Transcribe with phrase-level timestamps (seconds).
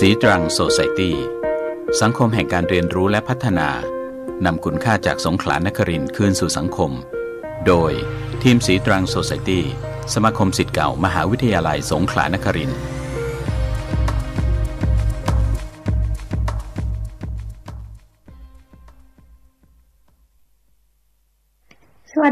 [0.00, 1.16] สีตรังโซไซตี้
[2.00, 3.68] สังคมแห่งการเรียนรู้และพัฒนา
[4.44, 6.92] นำคุณค่าจากสงขลานครินคืนสู่สังคม
[7.66, 7.92] โดย
[8.42, 9.64] ทีมสีตรังโซไซตี้
[10.14, 12.78] สมาคมสิทธิ์เก่ามหาวิทยาลัยสงขลานครินทร์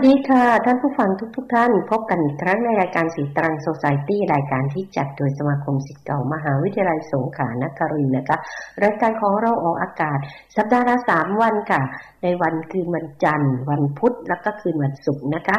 [0.05, 8.37] ดีค่ะ ท่านผู้ฟังทุกๆทท่าน พบกันอีกครั้งในรายการสีตรังโซซายตี้รายการที่จัดโดยสมาคมสิทธิ์เก่ามหาวิทยาลัยสงขลานครินทร์นะคะ
[8.85, 10.19] รายการของเราออกอากาศ
[10.57, 11.83] สัปดาห์ละสามวันค่ะ
[12.23, 15.57] ในวันคืนวันจันทร์ วันพุธแล้วก็คืนวันศุกร์นะคะ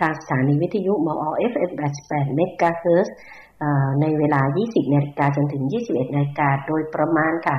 [0.00, 1.70] ทางสถานีวิทยุมอ FM
[2.02, 3.14] 88เมกะเฮิร์
[4.00, 7.56] ในเวลา 20นาฬิกาจนถึง 21นาฬิกาโดยประมาณค่ะ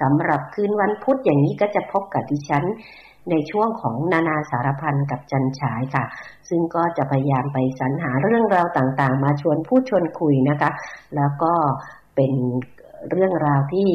[0.00, 2.64] สำหรับคืนวันพุธอย่างนี้ก็จะพบกับดิฉัน
[3.30, 6.04] ในช่วงของนานาสารพันกับจันฉายค่ะ
[6.48, 10.70] ซึ่งก็จะพยายามไปสรรหาเรื่องราวต่างๆ มาชวนพูดชวนคุยนะคะ
[11.16, 11.52] แล้วก็
[12.14, 12.32] เป็น
[13.10, 13.90] เรื่องราวที่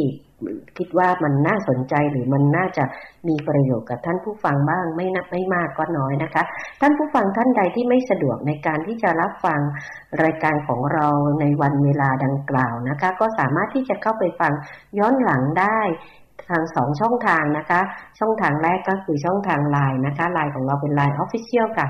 [0.77, 2.83] คิดว่ามันน่าสนใจหรือมันน่าจะ
[3.27, 6.43] มีประโยชน์กับท่านผู้ฟังบ้างไม่นับไม่มากก็น้อยนะคะ
[6.81, 9.59] ท่านผู้ฟังท่านใดที่ไม่สะดวกในการที่จะรับฟัง
[10.23, 11.07] รายการของเรา
[11.39, 14.51] ในวันเวลาดังกล่าวนะคะ ก็สามารถที่จะเข้าไปฟัง
[14.99, 15.79] ย้อนหลังได้
[16.49, 17.79] ทางสองช่องทางนะคะ
[18.19, 21.87] ช่องทางแรกก็คือช่องทางไลน์นะคะไลน์ของเราเป็นไลน์ออฟฟิเชียลค่ะ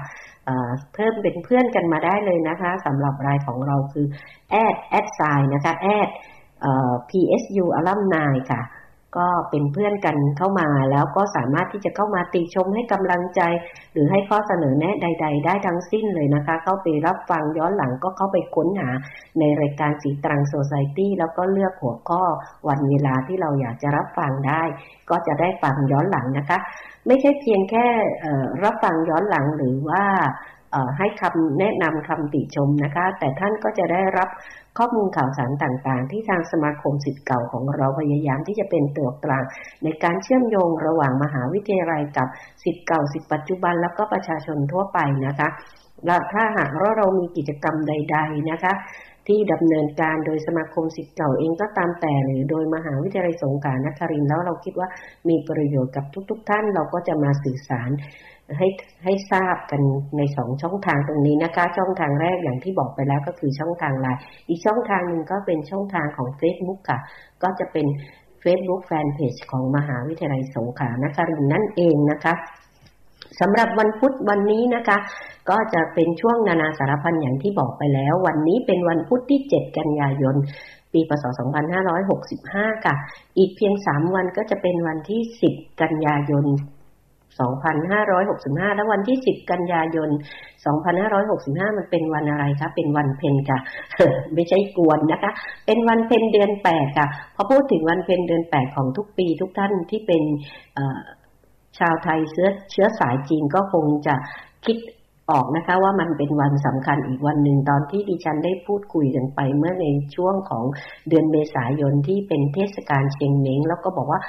[0.94, 4.06] เพิ่มเป็นเพื่อนกันมาได้เลยนะคะสำหรับรายของเราคือ
[4.64, 6.09] add add sign นะคะ add
[7.09, 8.62] psu alumni ค่ะ
[9.18, 13.42] ก็เป็นเพื่อนกันเข้ามา แล้วก็สามารถที่จะเข้ามาติชมให้กำลังใจ
[13.94, 18.90] หรือให้ข้อเสนอแนะใด ๆ ได้ทั้งสิ้นเลยนะคะ เข้าไปรับฟังย้อนหลังก็เข้าไปค้นหา
[19.40, 22.22] ในรายการสีตรังโซไซตี้แล้วก็เลือกหัวข้อ
[22.68, 24.64] วันเวลาที่เราอยากจะรับฟังได้
[25.10, 26.58] ก็จะได้ฟังย้อนหลังนะคะ
[27.08, 27.88] ไม่ใช่เพียงแค่
[28.64, 30.04] รับฟังย้อนหลังหรือว่า
[30.98, 34.30] ให้คำแนะนำคำติชมนะคะ แต่ท่านก็จะได้รับ
[34.78, 39.44] ข้อมูลข่าวสารต่างๆ ที่ทางสมาคมสิทธิ์เก่าของเราพยายามที่จะเป็นตัวกลาง
[39.83, 42.28] ในการเชื่อมโยงระหว่างมหาวิทยาลัยกับ
[42.64, 45.49] สิทธิ์เก่าสิทธิ์ปัจจุบันแล้วก็ประชาชนทั่วไปนะคะ
[46.05, 48.73] และถ้าหากว่าเรามีกิจกรรมใด ๆนะคะ
[49.27, 54.88] ที่ดำเนินการโดยสมาคมสิทธิ์เก่าเองก็ตามแต่หรือโดยมหาวิทยาลัยสงขลานครินแล้วเราคิดว่า
[55.30, 57.89] มีประโยชน์กับทุก ๆ ท่านเราก็จะมาสื่อสาร
[58.58, 58.67] ให้
[59.03, 59.81] ให้ทราบกัน
[60.17, 66.99] ในสองช่องทางตรงนี้นะคะ ช่องทางแรกอย่างที่บอกไปแล้วก็คือช่องทางไลน์อีกช่องทางหนึ่งก็เป็นช่องทางของ Facebook ค่ะ
[67.43, 67.85] ก็จะเป็น
[68.43, 72.33] Facebook Fanpage ของมหาวิทยาลัยสงขลานครินนั่นเองนะคะ
[73.39, 74.97] สำหรับวันพุธวันนี้นะคะ
[75.49, 80.35] ก็จะเป็นช่วงนานาสารพันอย่างที่บอกไปแล้ว วันนี้เป็นวันพุธที่ 7 กันยายน
[80.93, 81.23] ปีพศ
[82.05, 82.95] 2565 ค่ะ
[83.37, 85.21] อีกเพียง 3 วันก็จะเป็นวันที่
[85.52, 86.45] 10 กันยายน
[87.37, 90.09] 2565 แล้ววันที่ 10 กันยายน
[90.93, 93.59] 2565 มันเป็นวันอะไรคะ เป็นวันเพ็ญค่ะ
[94.33, 95.31] ไม่ใช่กวนนะคะ
[95.65, 100.23] เป็นวันเพ็ญเดือน 8 ค่ะ พอพูดถึงวันเพ็ญเดือน 8 ของทุกปี ทุกท่านที่เป็น
[101.80, 104.15] ชาวไทยเชื้อเชื้อสายจีนก็คงจะ
[104.65, 104.77] คิด
[105.32, 110.64] ออกนะคะ ว่ามันเป็นวันสำคัญอีกวันหนึ่งตอนที่ดิฉันได้พูดคุยกันไป เมื่อในช่วงของ
[111.10, 114.20] เดือนเมษายนที่เป็นเทศกาลเชียงเม้งแล้วก็บอกว่า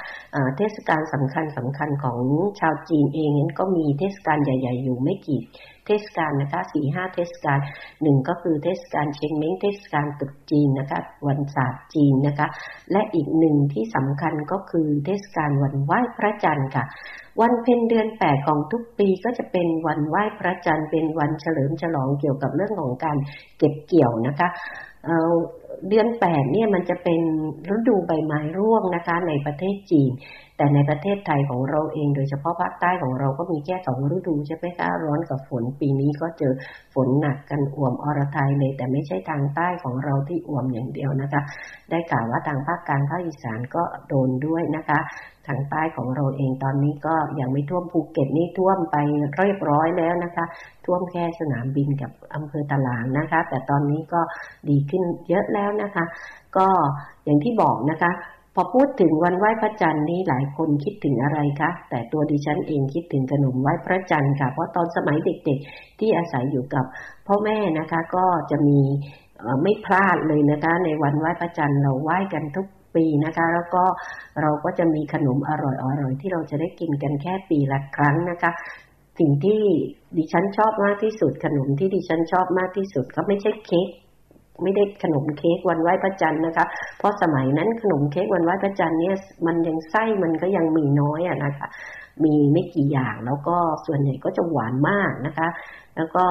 [0.57, 2.19] เทศกาลสำคัญสำคัญของ
[2.59, 5.41] ชาวจีนเองนั้นก็มีเทศกาลใหญ่ ๆ อยู่ไม่กี่
[5.85, 7.59] เทศกาลนะคะสี่ห้าเทศกาล
[8.01, 12.47] หนึ่งก็คือเทศกาลเชียงเม้งเทศกาลตรุษจีนนะคะ วันศาสตร์จีนนะคะ
[12.91, 16.85] และอีกหนึ่งที่สำคัญก็คือเทศกาลวันไหว้พระจันทร์ค่ะ
[17.41, 23.17] วันเพ็ญเดือนแปดของทุกปีก็จะเป็นวันไหว้พระจันทร์เป็นวันเฉลิมฉลองเกี่ยวกับเรื่องของการ
[23.57, 24.47] เก็บเกี่ยวนะคะ
[25.89, 27.21] เดือนแปดเนี่ยมันจะเป็น
[27.73, 30.11] ฤดูใบไม้ร่วงนะคะในประเทศจีน
[30.59, 36.53] แต่ในประเทศไทยของเราเองโดยเฉพาะภาคใต้ของเราก็มีแค่สองฤดูใช่ไหมคะร้อนกับฝนปีนี้ก็เจอ
[36.93, 41.41] ฝนหนักกันอ่วมอรไทยเลย แต่ไม่ใช่ทางใต้ของเราที่อ่วมอย่างเดียวนะคะ
[41.89, 44.99] ได้กล่าวว่าทางภาคกลางภาคอีสานก็โดนด้วยนะคะ
[45.47, 48.97] ทางใต้ของเราเองตอนนี้ก็ยังไม่ท่วมภูเก็ตนี่ท่วมไป
[49.37, 50.45] เรียบร้อยแล้วนะคะ
[50.85, 54.21] ท่วมแค่สนามบินกับอำเภอตลางนะคะ แต่ตอนนี้ก็
[54.69, 56.05] ดีขึ้นเยอะแล้วนะคะ
[56.57, 56.67] ก็
[57.25, 58.11] อย่างที่บอกนะคะ
[58.55, 66.85] พอพูดถึงวันไหว้พระจันทร์นี้หลายคนคิดถึงอะไรคะ แต่ตัวดิฉันเองคิดถึงขนมไหว้พระจันทร์ค่ะ เพราะตอนสมัยเด็กๆ ที่อาศัยอยู่กับ
[67.27, 68.79] พ่อแม่นะคะก็จะมี
[69.63, 73.83] ไม่พลาดเลยนะคะ ในวันไหว้พระจันทร์เราไหว้กันทุกปีนะคะ แล้วก็
[74.41, 78.51] เราก็จะมีขนมอร่อยอร่อยที่เราจะได้กินกันแค่ปีละครั้งนะคะ
[79.19, 79.61] สิ่งที่
[80.17, 83.87] ดิฉันชอบมากที่สุดขนมที่ดิฉันชอบมากที่สุดก็ไม่ใช่เค้ก
[84.63, 86.65] ไม่ได้ขนมเค้กวันไหว้พระจันทร์นะคะ
[86.97, 89.15] เพราะสมัยนั้นขนมเค้กวันไหว้พระจันทร์เนี่ย
[89.45, 91.67] มันยังไส้มันก็ยังมีน้อยอะนะคะ
[92.23, 95.47] มีไม่กี่อย่างแล้วก็ส่วนใหญ่ก็จะหวานมากนะคะ
[95.97, 96.23] แล้วก็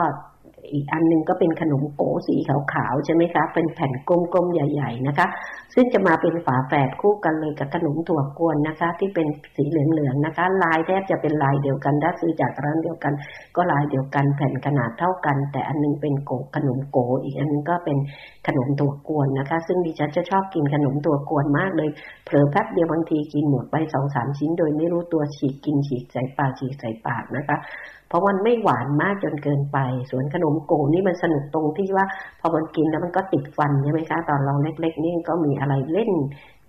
[0.73, 5.27] อีกอันนึงก็เป็นขนมโก๋สีขาวๆใช่ไหมคะ เป็นแผ่นกลมๆใหญ่ๆนะคะ
[5.75, 9.27] ซึ่งจะมาเป็นฝาแฝดคู่กันเลยกับขนมถั่วกวนนะคะ ที่เป็น
[9.57, 13.13] สีเหลืองๆนะคะ ลายแทบจะเป็นลายเดียวกันถ้าซื้อจากร้านเดียวกัน
[13.57, 17.99] ก็ลายเดียวกันแผ่นขนาดเท่ากัน แต่อันนึงเป็นโกขนมโกอีกอันนึงก็เป็น
[18.47, 21.91] ขนมถั่วกวนนะคะ ซึ่งดิฉันจะชอบกินขนมถั่วกวนมากเลย
[22.25, 27.59] เผลอแป๊บเดียวบางทีกินหมดไปสองสามชิ้น โดยไม่รู้ตัวฉีกกินฉีกใส่ปากฉีกใส่ปากนะคะ
[28.09, 29.79] เพราะมันไม่หวานมากจนเกินไป
[30.11, 32.07] ส่วนขนมโกนี่มันสนุกตรงที่ว่า
[32.41, 36.11] พอมันกินแล้วมันก็ติดฟันใช่ไหมคะ ตอนเราเล็กๆนี่ก็มีอะไรเล่น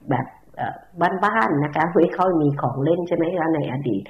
[0.10, 0.26] แบบ
[1.26, 4.04] บ้านๆนะคะไม่ค่อยมีของเล่นใช่ไหมคะในอดีต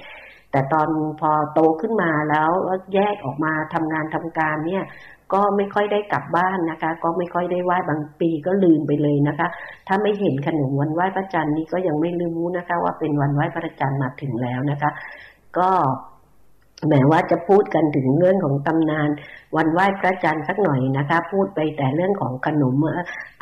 [0.50, 0.88] แต่ตอน
[1.20, 2.50] พอโตขึ้นมาแล้ว
[2.94, 4.84] แยกออกมาทำงานทำการเนี่ย
[5.32, 9.48] ก็ไม่ค่อยได้กลับบ้านนะคะ ก็ไม่ค่อยได้ไหว้บางปีก็ลืมไปเลยนะคะ
[9.88, 14.90] ถ้าไม่เห็นขนมวันไหว้พระจันทร์นี่ก็ยังไม่รู้นะคะ ว่าเป็นวันไหว้พระจันทร์มาถึงแล้วนะคะ
[15.58, 15.70] ก็
[16.88, 19.08] แม้ว่าจะพูดกันถึงเรื่องของตำนาน
[19.56, 22.74] วันไหว้พระจันทร์สักหน่อยนะคะ พูดไปแต่เรื่องของขนม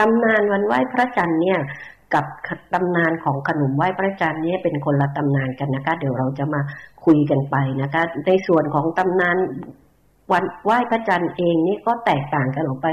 [0.01, 1.59] ตำนานวันไหว้พระจันทร์เนี่ย
[2.15, 2.27] กับ
[2.75, 6.61] ตำนานของขนมไหว้พระจันทร์เนี่ยเป็นคนละตำนานกันนะคะ เดี๋ยวเราจะมา
[7.05, 9.37] คุยกันไปนะคะ ในส่วนของตำนาน
[10.33, 12.87] วันไหว้พระจันทร์เองนี่ก็แตกต่างกันออกไป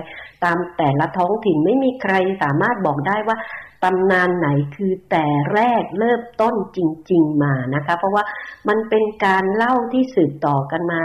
[0.43, 2.13] ตามแต่ละท้องถิ่นไม่มีใคร
[2.43, 3.37] สามารถบอกได้ว่า
[3.85, 6.79] ตำนานไหนคือแต่แรกเริ่มต้นจ
[7.11, 8.23] ริง ๆมานะคะ เพราะว่า
[8.67, 11.01] มันเป็นการเล่าที่สืบต่อกันมา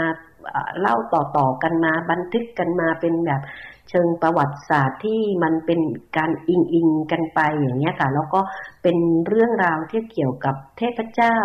[0.79, 3.41] เล่าต่อๆกันมาบันทึกกันมาเป็นแบบ
[3.89, 5.79] เชิงประวัติศาสตร์ที่มันเป็น
[6.17, 8.41] การอิงอิงกันไปอย่างเงี้ยค่ะ แล้วก็
[8.83, 11.37] เป็นเรื่องราวที่เกี่ยวกับเทพเจ้า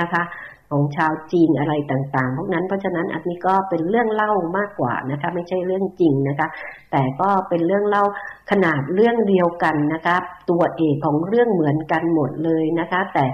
[0.00, 0.22] นะคะ
[0.72, 6.48] ของชาวจีนอะไรต่างๆ พวกนั้น เพราะฉะนั้นอันนี้ก็เป็นเรื่องเล่ามากกว่านะคะ ไม่ใช่เรื่องจริงนะคะ
[6.92, 8.04] แต่ก็เป็นเรื่องเล่า
[8.50, 10.16] ขนาดเรื่องเดียวกันนะคะ
[10.50, 13.24] ตัวเอกของเรื่องเหมือนกันหมดเลยนะคะ แต่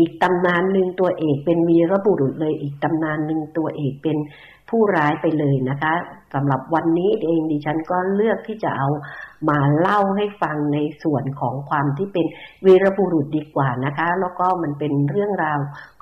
[0.00, 4.16] อีกตำนานหนึ่งตัวเอกเป็นวีรบุรุษเลย อีกตำนานหนึ่งตัวเอกเป็น
[4.70, 5.92] ผู้ร้ายไปเลยนะคะ
[6.34, 8.88] สำหรับวันนี้เองดิฉันก็เลือกที่จะเอา
[9.48, 12.26] มาเล่าให้ฟังในส่วนของความที่เป็น
[12.66, 15.58] วีรบุรุษดีกว่านะคะ แล้วก็มันเป็นเรื่องราว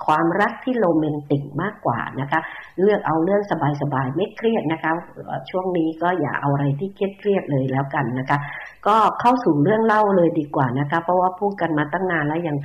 [0.06, 2.40] ความรักที่โรแมนติกมากกว่านะคะ
[2.80, 3.42] เลือกเอาเรื่อง
[3.82, 4.92] สบายๆไม่เครียดนะคะ
[5.50, 8.38] ช่วงนี้ก็อย่าเอาอะไรที่เครียดๆเลยแล้วกันนะคะ
[8.86, 12.56] ก็เข้าสู่เรื่องเล่าเลยดีกว่านะคะ เพราะว่าพูดกันมาตั้งนานแล้วยัง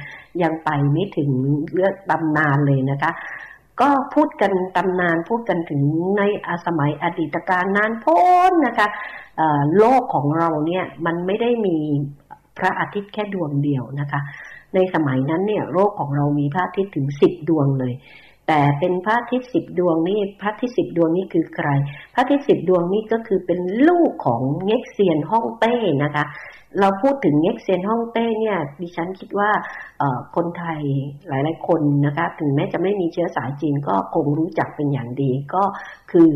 [0.43, 1.29] ยังไปไม่ถึง
[1.73, 3.11] เรื่องตำนานเลยนะคะ
[3.81, 5.81] ก็พูดกันตำนานพูดกันถึง
[6.17, 8.21] ในอสมัยอดีตการนานพ้
[8.51, 8.87] นนะคะ
[9.77, 11.77] โลกของเราเนี่ยมันไม่ได้มี
[12.57, 14.21] พระอาทิตย์แค่ดวงเดียวนะคะ
[14.75, 17.93] ในสมัยนั้นเนี่ยโลกของเรามีพระอาทิตย์ถึงสิบดวงเลย
[18.47, 21.69] แต่เป็นพระอาทิตย์สิบดวงนี่พระอาทิตย์สิบดวงนี่คือใคร
[22.13, 26.25] พระอาทิตย์สิบดวงนี่ก็คือเป็นลูกของเง็กเซียนฮ่องเต้นะคะ
[26.79, 29.49] เราพูดถึงเง็กเซียนฮ่องเต้เนี่ยดิฉันคิดว่า
[30.35, 30.81] คนไทย
[31.27, 35.63] หลาย ๆ คนนะคะถึงแม้จะไม่มีเชื้อสายจีนก็คงรู้จักเป็นอย่างดี ก็
[36.11, 36.29] คือ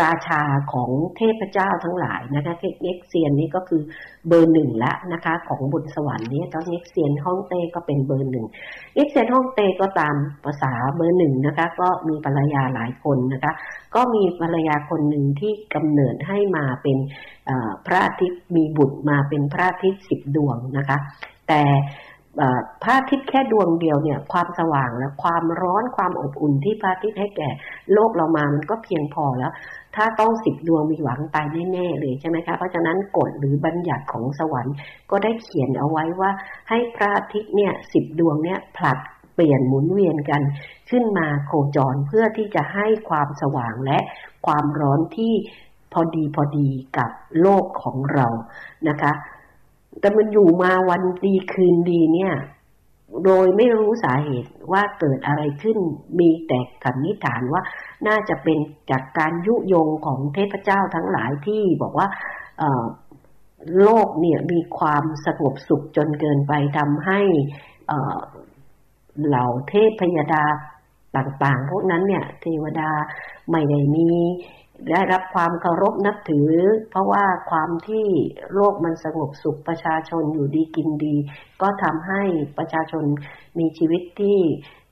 [0.00, 0.42] ราชา
[0.72, 3.82] ของเทพเจ้าทั้งหลายนะคะเง็กเซียนนี่ก็คือ
[4.28, 8.46] เบอร์หนึ่งละนะคะของบุญสวรรค์นี้ตอนเง็กเซียนฮ่องเต้ก็เป็นเบอร์หนึ่ง
[8.94, 10.14] เง็กเซียนฮ่องเต้ก็ตาม
[10.44, 13.52] ภาษาเบอร์หนึ่งนะคะก็มีภรรยาหลายคนนะคะ
[13.94, 16.96] ก็มีภรรยาคนหนึ่งที่กำเนิดให้มาเป็น
[17.86, 20.98] พระอาทิตย์มีบุตรมาเป็นพระอาทิตย์สิบดวงนะคะ
[21.48, 21.62] แต่
[22.82, 27.48] พระอาทิตย์แค่ดวงเดียวเนี่ย ความสว่างและความร้อนความอบอุ่นที่พระอาทิตย์ให้แก่
[27.92, 29.52] โลกเรามามันก็เพียงพอแล้ว
[29.96, 34.74] ถ้าต้องสิบดวงมีหวังตายแน่ๆเลยใช่ไหมคะ เพราะฉะนั้นกฎหรือบัญญัติของสวรรค์
[35.10, 36.30] ก็ได้เขียนเอาไว้ว่า
[36.68, 38.98] ให้พระอาทิตย์เนี่ยสิบดวงเนี่ยผลัด
[39.34, 40.42] เปลี่ยนหมุนเวียนกัน
[40.90, 43.98] ขึ้นมาโคจรเพื่อที่จะให้ความสว่างและ
[44.46, 45.34] ความร้อนที่
[45.92, 46.68] พอดีพอดี
[46.98, 48.26] กับโลกของเรา
[48.88, 49.12] นะคะ
[50.00, 52.34] แต่มันอยู่มาวันดีคืนดีเนี่ย
[53.24, 55.78] โดยไม่รู้สาเหตุว่าเกิดอะไรขึ้น
[56.18, 57.62] มีแต่สันนิษฐานว่า
[58.06, 58.58] น่าจะเป็น
[58.90, 62.08] จากการยุยงของเทพเจ้าทั้งหลายที่บอกว่า
[63.82, 67.20] โลกเนี่ยมีความสงบสุขจนเกินไปทำให้
[69.26, 70.44] เหล่าเทพพยดา
[71.16, 72.90] ต่างๆ พวกนั้นเนี่ย เทวดา
[73.50, 74.08] ไม่ได้มี
[74.90, 76.50] ได้รับความเคารพนับถือ
[76.90, 78.06] เพราะว่าความที่
[78.54, 81.16] โลกมันสงบสุขประชาชนอยู่ดีกินดี
[81.62, 82.22] ก็ทำให้
[82.58, 83.04] ประชาชน
[83.58, 84.38] มีชีวิตที่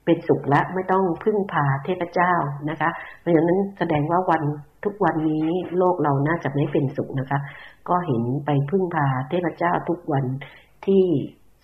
[0.05, 2.33] เป็นสุขและไม่ต้องพึ่งพาเทพเจ้า
[2.69, 2.89] นะคะ
[3.19, 4.43] เพราะฉะนั้นแสดงว่าวัน
[4.83, 7.39] ทุกวันนี้โลกเราน่าจะไม่เป็นสุขนะคะ
[7.89, 10.25] ก็เห็นไปพึ่งพาเทพเจ้าทุกวัน
[10.85, 11.03] ที่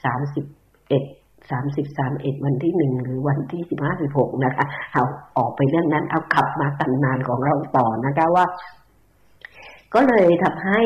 [0.03, 0.46] สามสิบ
[0.89, 1.03] เอ็ด
[1.52, 5.04] สามสิบสามเอ็ดวันที่หนึ่งหรือวันที่สิบห้าสิบหกนะคะ เอา
[5.38, 8.46] ออกไปเรื่องนั้นเอาขับมาตันนานของเราต่อนะคะว่า
[9.94, 10.82] ก็เลยทำให้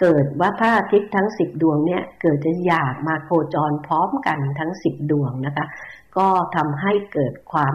[0.00, 5.66] เกิดว่าพระอาทิตย์ทั้งสิบดวงเนี่ยเกิดจะอยากมาโคจรพร้อมกันทั้งสิบดวงนะคะ
[6.16, 7.74] ก็ทำให้เกิดความ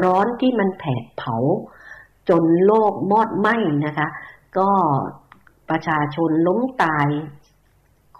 [0.00, 1.36] ร้อนที่มันแผดเผา
[2.28, 4.08] จนโลกมอดไหม้นะคะ
[4.58, 4.68] ก็
[5.70, 7.08] ประชาชนล้มตาย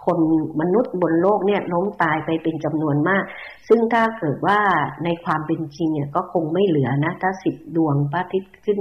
[0.07, 0.19] คน
[0.61, 3.23] มนุษย์บนโลกเนี่ยล้มตายไปเป็นจำนวนมาก
[3.67, 4.59] ซึ่งถ้าเกิดว่า
[5.03, 8.79] ในความเป็นจริงเนี่ยก็คงไม่เหลือนะ ถ้าสิบดวงพระอาทิตย์ขึ้น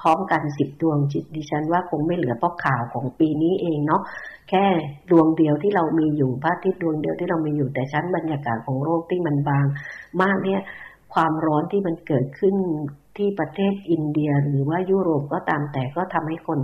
[0.00, 4.02] พร้อมกันสิบดวงจิตดิฉันว่าคงไม่เหลือเพราะข่าวของปีนี้เองเนาะ
[4.50, 4.64] แค่
[5.10, 9.66] ดวงเดียวที่เรามีอยู่พระอาทิตย์ดวงเดียวที่เรามีอยู่แต่ชั้นบรรยากาศของโลกที่มันบาง
[10.22, 10.60] มากเนี่ย
[11.14, 12.54] ความร้อนที่มันเกิดขึ้น
[13.16, 16.58] ที่ประเทศอินเดียหรือว่ายุโรปก็ตามแต่ก็ทำให้คน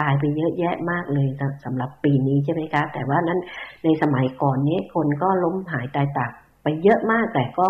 [0.00, 1.28] ตายไปเยอะแยะมากเลย
[1.64, 3.40] สำหรับปีนี้ใช่ไหมคะ แต่ว่านั้น
[3.84, 7.66] ในสมัยก่อนนี้คนก็ล้มหายตายตากไปเยอะมาก แต่ก็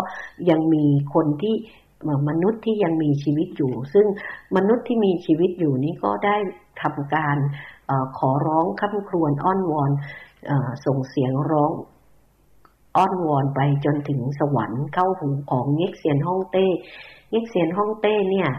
[0.49, 1.55] ยังมีคนที่
[2.29, 4.05] มนุษย์ที่ยังมีชีวิตอยู่ ซึ่ง
[4.55, 6.35] มนุษย์ที่มีชีวิตอยู่นี้ก็ได้
[6.81, 7.37] ทำการ
[7.89, 9.91] อขอร้องค้ำครวญอ้อนวอน
[10.85, 11.71] ส่งเสียงร้อง
[12.97, 16.67] อ้อนวอนไปจนถึงสวรรค์เข้าหูของเง็กเซียนฮ่องเต้
[17.29, 18.49] เง็กเซียนฮ่องเต้เนี่ย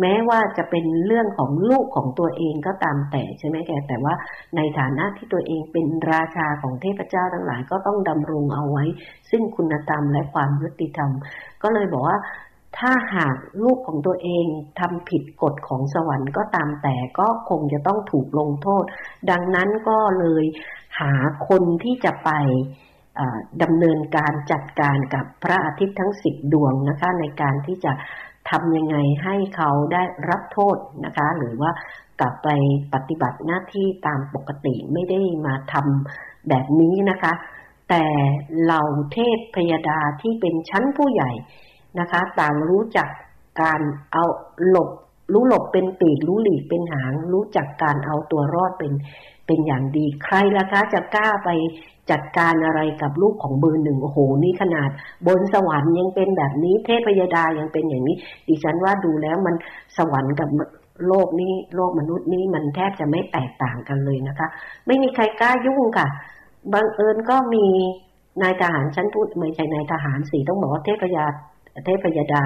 [0.00, 4.14] แม้ว่าจะเป็นเรื่องของลูกของตัวเองก็ตามแต่ใช่ไหมแก แต่ว่า
[4.56, 8.84] ในฐานะที่ตัวเองเป็นราชาของเทพเจ้าทั้งหลายก็ต้องดำรงเอาไว้
[9.30, 11.10] ซึ่งคุณธรรมและความยุติธรรม
[11.62, 12.18] ก็เลยบอกว่า
[12.78, 14.46] ถ้าหากลูกของตัวเอง
[14.80, 18.84] ทำผิดกฎของสวรรค์ก็ตามแต่ก็คงจะต้องถูกลงโทษ
[19.30, 20.44] ดังนั้นก็เลย
[21.00, 21.12] หา
[21.48, 22.30] คนที่จะไป
[23.62, 27.92] ดำเนินการจัดการกับพระอาทิตย์ทั้งสิบดวงนะคะในการที่จะ
[28.50, 31.70] ทำยังไงให้เขาได้รับโทษนะคะ หรือว่า
[32.20, 32.48] กลับไป
[32.94, 37.32] ปฏิบัติหน้าที่ตามปกติไม่ได้มาทำแบบนี้นะคะ
[37.90, 38.04] แต่
[38.62, 38.82] เหล่า
[39.12, 41.30] เทพพยดาที่เป็นชั้นผู้ใหญ่
[42.00, 43.08] นะคะ ต่างรู้จัก
[43.62, 43.80] การ
[44.12, 44.24] เอา
[44.68, 44.90] หลบ
[45.32, 48.92] รู้หลบเป็นปีกรู้หลีกเป็นหาง รู้จักการเอาตัวรอดเป็น
[49.46, 51.48] เป็นอย่างดีใครล่ะคะจะกล้าไป
[52.10, 54.90] จัดการอะไรกับลูกของเบอร์หนึ่งโอ้โหนี่ขนาด
[55.26, 58.16] บนสวรรค์ยังเป็นแบบนี้ เทพยดายังเป็นอย่างนี้
[58.48, 59.54] ดิฉันว่าดูแล้วมัน
[59.96, 60.48] สวรรค์กับ
[61.06, 64.48] โลกนี้โลกมนุษย์นี้มันแทบจะไม่แตกต่างกันเลยนะคะ
[64.86, 66.08] ไม่มีใครกล้ายุ่งค่ะ
[66.72, 67.66] บังเอิญก็มี
[68.42, 71.24] นายทหารชั้นผู้ไม่ใช่นายทหารสี่ต้องบอกว่าเทพยา
[71.86, 72.42] เทพยดา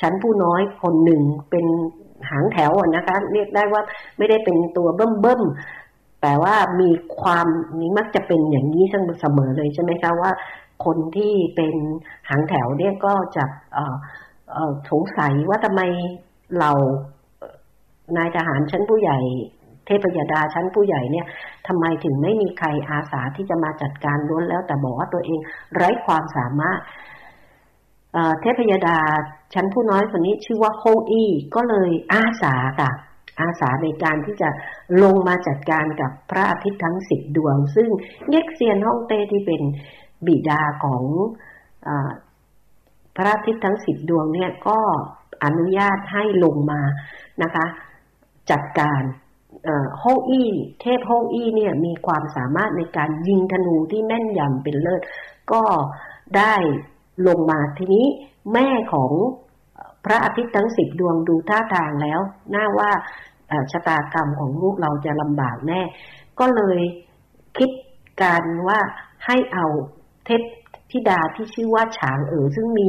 [0.00, 1.66] ชั้นผู้น้อยคนหนึ่งเป็น
[2.30, 3.82] หางแถวนะคะ เรียกได้ว่า
[4.18, 5.42] ไม่ได้เป็นตัวเบิ่มเบิ่ม
[6.26, 6.90] แต่ว่ามี
[7.20, 7.46] ความ
[7.80, 8.84] นี้มักจะเป็นอย่างนี้
[9.20, 10.30] เสมอเลยใช่ไหมคะว่า
[10.84, 11.74] คนที่เป็น
[12.28, 13.44] หางแถวเนี่ยก็จะ
[14.90, 15.82] สงสัยว่าทำไม
[16.58, 16.70] เรา
[18.16, 19.18] นายทหารชั้นผู้ใหญ่
[19.86, 21.26] เทพยดาชั้นผู้ใหญ่เนี่ย
[21.66, 25.38] ทำไมถึงไม่มีใครอาสาที่จะมาจัดการล้วนแล้ว แต่บอกว่าตัวเอง
[25.74, 26.80] ไร้ความสามารถ
[28.40, 28.98] เทพยดา
[29.54, 32.90] ชั้นผู้น้อยคนนี้ชื่อว่าโฮอี้ก็เลยอาสาค่ะ
[33.40, 34.48] อาสาในการที่จะ
[35.02, 37.88] ลงมาจัดการกับพระอาทิตย์ทั้งสิบดวง ซึ่ง
[38.28, 39.62] เง็กเซียนฮ่องเต้ที่เป็น
[40.26, 41.02] บิดาของ
[41.86, 41.90] อ
[43.16, 44.78] พระอาทิตย์ทั้งสิบดวงเนี่ยก็
[45.44, 46.80] อนุญาตให้ลงมา
[47.42, 47.66] นะคะ
[48.50, 49.02] จัดการ
[49.98, 50.50] โฮอี้
[50.80, 55.02] เทพโฮอี้เนี่ยมีความสามารถในการยิงธนูที่แม่นยำเป็นเลิศ
[55.52, 55.62] ก็
[56.36, 56.54] ได้
[57.26, 58.06] ลงมาทีนี้
[58.52, 59.12] แม่ของ
[60.04, 62.20] พระอาทิตย์ทั้งสิบดวงดูท่าทางแล้ว
[62.54, 62.90] น่าว่า
[63.72, 65.82] ชะตากรรมของลูกเราจะลำบากแน่
[66.40, 66.78] ก็เลย
[67.58, 67.70] คิด
[68.22, 68.80] การว่า
[69.26, 69.66] ให้เอา
[70.24, 70.42] เทพ
[70.90, 72.88] ธิดาที่ชื่อว่าฉางเอ๋อซึ่งมี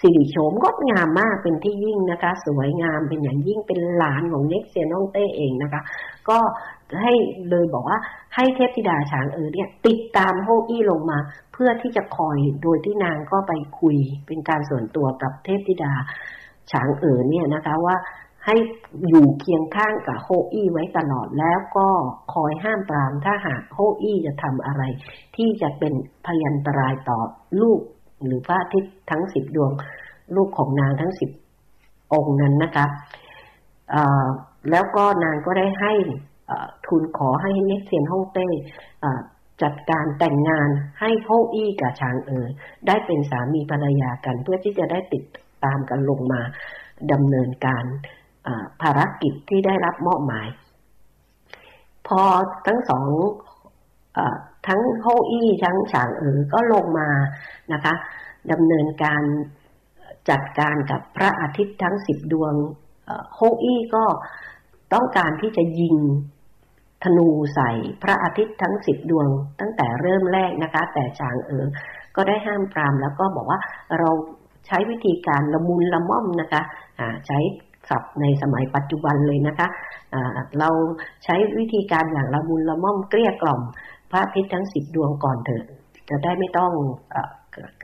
[0.00, 5.82] สิริโฉมงดงามมากเป็นที่ยิ่งนะคะ สวยงามเป็นอย่างยิ่งเป็นหลานของเน็กเซียนองเต้เองนะคะ
[6.28, 6.38] ก็
[7.02, 7.12] ให้
[7.50, 7.98] เลยบอกว่า
[8.34, 11.18] ให้เทพธิดาฉางเอ๋อเนี่ย ติดตามโฮอี้ลงมา
[11.52, 15.92] เพื่อที่จะคอยโดยที่นางก็ไปคุยเป็นการส่วนตัวกับเทพธิดา
[16.70, 17.96] ฉางเอ๋อเนี่ยนะคะว่า
[18.46, 18.56] ให้
[19.08, 21.88] อยู่เคียงข้างกับโฮอี้ไว้ตลอดแล้วก็
[22.34, 24.82] คอยห้ามปรามถ้าหากโฮอี้จะทำอะไร
[25.36, 25.92] ที่จะเป็น
[26.26, 27.18] พยันตรายต่อ
[27.60, 27.80] ลูก
[28.24, 29.72] หรือพระอาทิตย์ทั้งสิบดวง
[30.36, 31.30] ลูกของนางทั้งสิบ
[32.12, 32.86] องค์นั้นนะคะ
[34.70, 35.92] แล้วก็นางก็ได้ให้
[36.86, 38.48] ทุนขอให้เน็กเซียนฮ่องเต้
[39.62, 40.68] จัดการแต่งงาน
[41.00, 42.46] ให้โฮอี้กับชางเอ๋อ
[42.86, 45.22] ได้เป็นสามีภรรยากันเพื่อที่จะได้ติด
[45.64, 46.40] ตามกันลงมา
[47.12, 47.84] ดำเนินการ
[48.82, 50.48] ภารกิจที่ได้รับมอบหมาย
[52.06, 52.22] พอ
[52.66, 53.04] ทั้งสอง
[54.16, 54.18] อ
[54.68, 57.08] ทั้งโฮอี้ทั้งฉางเอ๋อก็ลงมา
[57.72, 57.94] นะคะ
[58.52, 59.22] ดำเนินการ
[60.30, 62.54] จัดการกับพระอาทิตย์ทั้งสิบดวง
[63.34, 64.04] โฮอี้ก็
[64.92, 65.96] ต้องการที่จะยิง
[67.04, 67.70] ธนูใส่
[68.02, 69.28] พระอาทิตย์ทั้งสิบดวง
[69.60, 71.66] ตั้งแต่เริ่มแรกนะคะ แต่ฉางเอ๋อ
[72.16, 73.58] ก็ได้ห้ามปรามแล้วก็บอกว่า
[73.98, 74.10] เรา
[74.66, 76.62] ใช้วิธีการละมุนละม่อมนะคะ
[77.26, 77.38] ใช้
[77.88, 79.66] ศัพท์ในสมัยปัจจุบันเลยนะคะ
[80.58, 80.70] เรา
[81.24, 83.62] ใช้วิธีการอย่างละมุนละม่อมเกลี้ยกล่อม
[84.10, 85.64] พระพิษทั้งสิบดวงก่อนเถอะ
[86.08, 86.72] จะได้ไม่ต้อง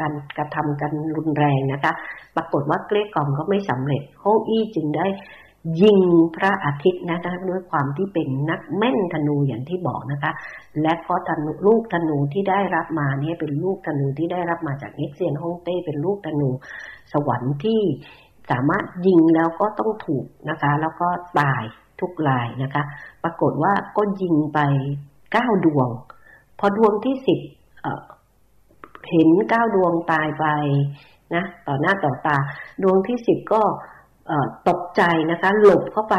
[0.00, 1.92] การกระทำกันรุนแรงนะคะ
[2.36, 5.06] ปรากฏว่าเกลี้ยกล่อมก็ไม่สำเร็จโฮอี้จึงได้
[5.80, 6.00] ยิง
[6.36, 10.32] พระอาทิตย์นะคะด้วยความที่เป็นนักแม่นธนูอย่างที่บอกนะคะ
[10.82, 16.48] และก็ธนูลูกธนูที่ได้รับมาเนี่ยเป็นลูกธนูที่ได้รับมาจากเอ็กเซียนฮ่องเต้เป็นลูกธนู
[17.12, 17.80] สวรรค์ที่
[18.50, 21.08] สามารถยิงแล้วก็ต้องถูกนะคะ แล้วก็
[21.40, 21.62] ตาย
[22.00, 22.82] ทุกลายนะคะ
[23.22, 24.58] ปรากฏว่าก็ยิงไป
[25.32, 25.88] เก้าดวง
[26.58, 27.40] พอดวงที่สิบ
[29.10, 30.46] เห็นเก้าดวงตายไป
[31.34, 32.36] นะต่อหน้าต่อตา
[32.82, 33.62] ดวงที่สิบก็
[34.68, 36.16] ตกใจนะคะหลบเข้าไป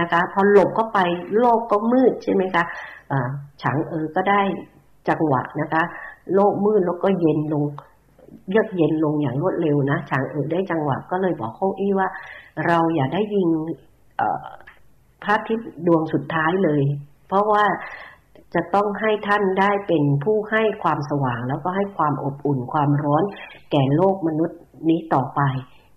[0.00, 0.98] นะคะพอหลบเข้าไป
[1.38, 2.64] โลกก็มืดใช่ไหมคะ
[3.62, 4.40] ฉางเออก็ได้
[5.08, 5.82] จังหวะนะคะ
[6.34, 7.64] โลกมืดแล้วก็เย็นลง
[8.50, 12.08] เยือกเย็นลงอย่างรวดเร็วนะฉางเออได้จังหวะก็เลยบอกโคอี้ว่า
[12.66, 13.48] เราอย่าได้ยิง
[15.22, 16.82] พระอาทิตย์ดวงสุดท้ายเลย
[17.28, 17.64] เพราะว่า
[18.54, 23.24] จะต้องให้ท่านได้เป็นผู้ให้ความสว่าง แล้วก็ให้ความอบอุ่นความร้อน
[23.70, 25.40] แก่โลกมนุษย์นี้ต่อไป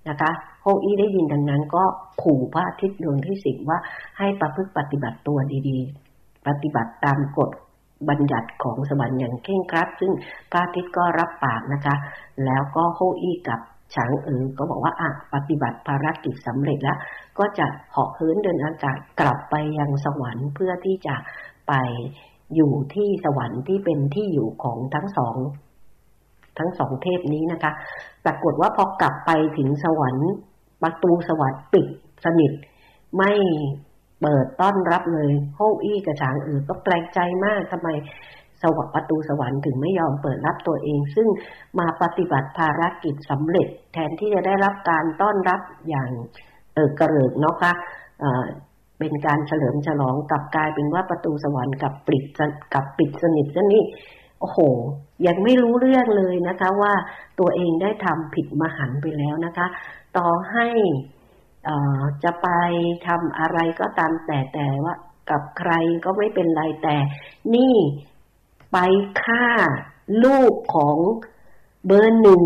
[0.09, 0.31] นะคะ
[0.63, 1.83] โฮอี้ได้ยินดังนั้น ก็
[2.21, 3.79] ขู่พระอาทิตย์ดวงที่สิบว่า
[4.17, 5.37] ให้ประพฤติปฏิบัติตัว
[5.69, 7.49] ดีๆ ปฏิบัติตามกฎ
[8.09, 10.11] บัญญัติของสวรรค์อย่างเคร่งครัด ซึ่ง
[10.51, 11.95] พระอาทิตย์ก็รับปากนะคะ
[12.45, 13.59] แล้วก็โฮอี้กับ
[13.95, 16.97] ฉางเอ๋อก็บอกว่าอะปฏิบัติภารกิจสำเร็จแล้ว
[17.37, 21.15] ก็จะเหาะเหินเดินอากาศกลับไปยังสวรรค์เพื่อที่จะ
[21.67, 21.73] ไป
[22.55, 25.35] อยู่ที่สวรรค์ที่เป็นที่อยู่ของทั้งสอง
[26.59, 27.71] ทั้งสองเทพนี้นะคะ
[28.25, 30.29] ปรากฏว่าพอกลับไปถึงสวรรค์
[30.83, 31.87] ประตูสวรรค์ปิด
[32.25, 32.51] สนิท
[33.17, 33.31] ไม่
[34.21, 37.89] เปิดต้อนรับเลยโฮอี้กระฉางเออก็แปลกใจมากทำไม
[38.61, 41.27] สวรรค์ประตูสวรรค์ถึงไม่ยอมเปิดรับตัวเอง ซึ่ง
[41.79, 46.09] มาปฏิบัติภารกิจสำเร็จ แทนที่จะได้รับการต้อนรับอย่าง
[46.73, 47.73] เออกระเริกเนาะคะ
[48.99, 52.23] เป็นการเฉลิมฉลองกลับกลายเป็นว่าประตูสวรรค์กับปิด
[52.73, 53.83] กับปิดสนิทซะนี่
[54.39, 54.59] โอ้โห
[55.27, 56.93] ยังไม่รู้เรื่องเลยนะคะว่า
[57.39, 59.67] ตัวเองได้ทำผิดมหันไปแล้วนะคะ
[60.17, 60.67] ต่อให้
[62.23, 62.47] จะไป
[63.07, 64.95] ทำอะไรก็ตามแต่แต่ว่า
[65.29, 65.71] กับใคร
[66.05, 66.97] ก็ไม่เป็นไรแต่
[67.55, 67.75] นี่
[68.71, 68.77] ไป
[69.21, 69.45] ฆ่า
[70.23, 70.97] ลูกของ
[71.85, 72.43] เบอร์หนึ่ง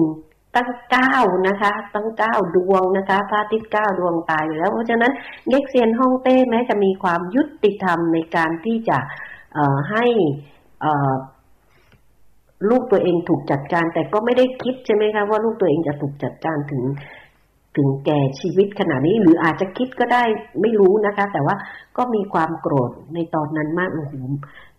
[0.56, 1.14] ตั้งเก้า
[1.48, 5.12] นะคะ ตั้งเก้าดวงนะคะพระอาทิตย์เก้าดวงตายแล้วเพราะฉะนั้น
[5.50, 8.98] เล็กเซียนฮ่องเต้แม้จะมีความยุติธรรมในการที่จะ
[9.92, 10.06] ให้
[12.70, 16.84] ลูกตัวเองถูกจัดการ แต่ก็ไม่ได้คิดใช่ไหมคะว่าลูกตัวเองจะถูกจัดการถึง
[17.76, 20.24] ถึงแก่ชีวิตขนาดนี้หรืออาจจะคิดก็ได้
[20.62, 21.56] ไม่รู้นะคะ แต่ว่า
[21.98, 24.14] ก็มีความโกรธในตอนนั้นมากโอ้โห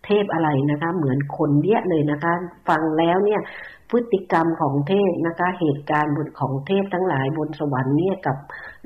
[0.05, 2.33] เทพอะไรนะคะ เหมือนคนเยอะเลยนะคะ
[2.67, 3.41] ฟังแล้วเนี่ย
[3.89, 8.37] พฤติกรรมของเทพนะคะ เหตุการณ์บนของเทพทั้งหลายบนสวรรค์เนี่ยกับ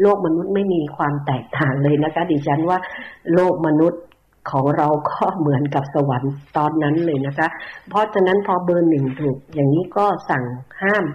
[0.02, 2.80] โลกมนุษย์ไม่มีความแตกต่างเลยนะคะ ดิฉันว่า
[3.34, 4.04] โลกมนุษย์
[4.52, 7.48] ของเราก็เหมือนกับสวรรค์ตอนนั้นเลยนะคะ
[7.90, 10.44] เพราะฉะนั้นพอเบอร์หนึ่งถูกอย่างนี้ก็สั่ง
[10.82, 11.06] ห้าม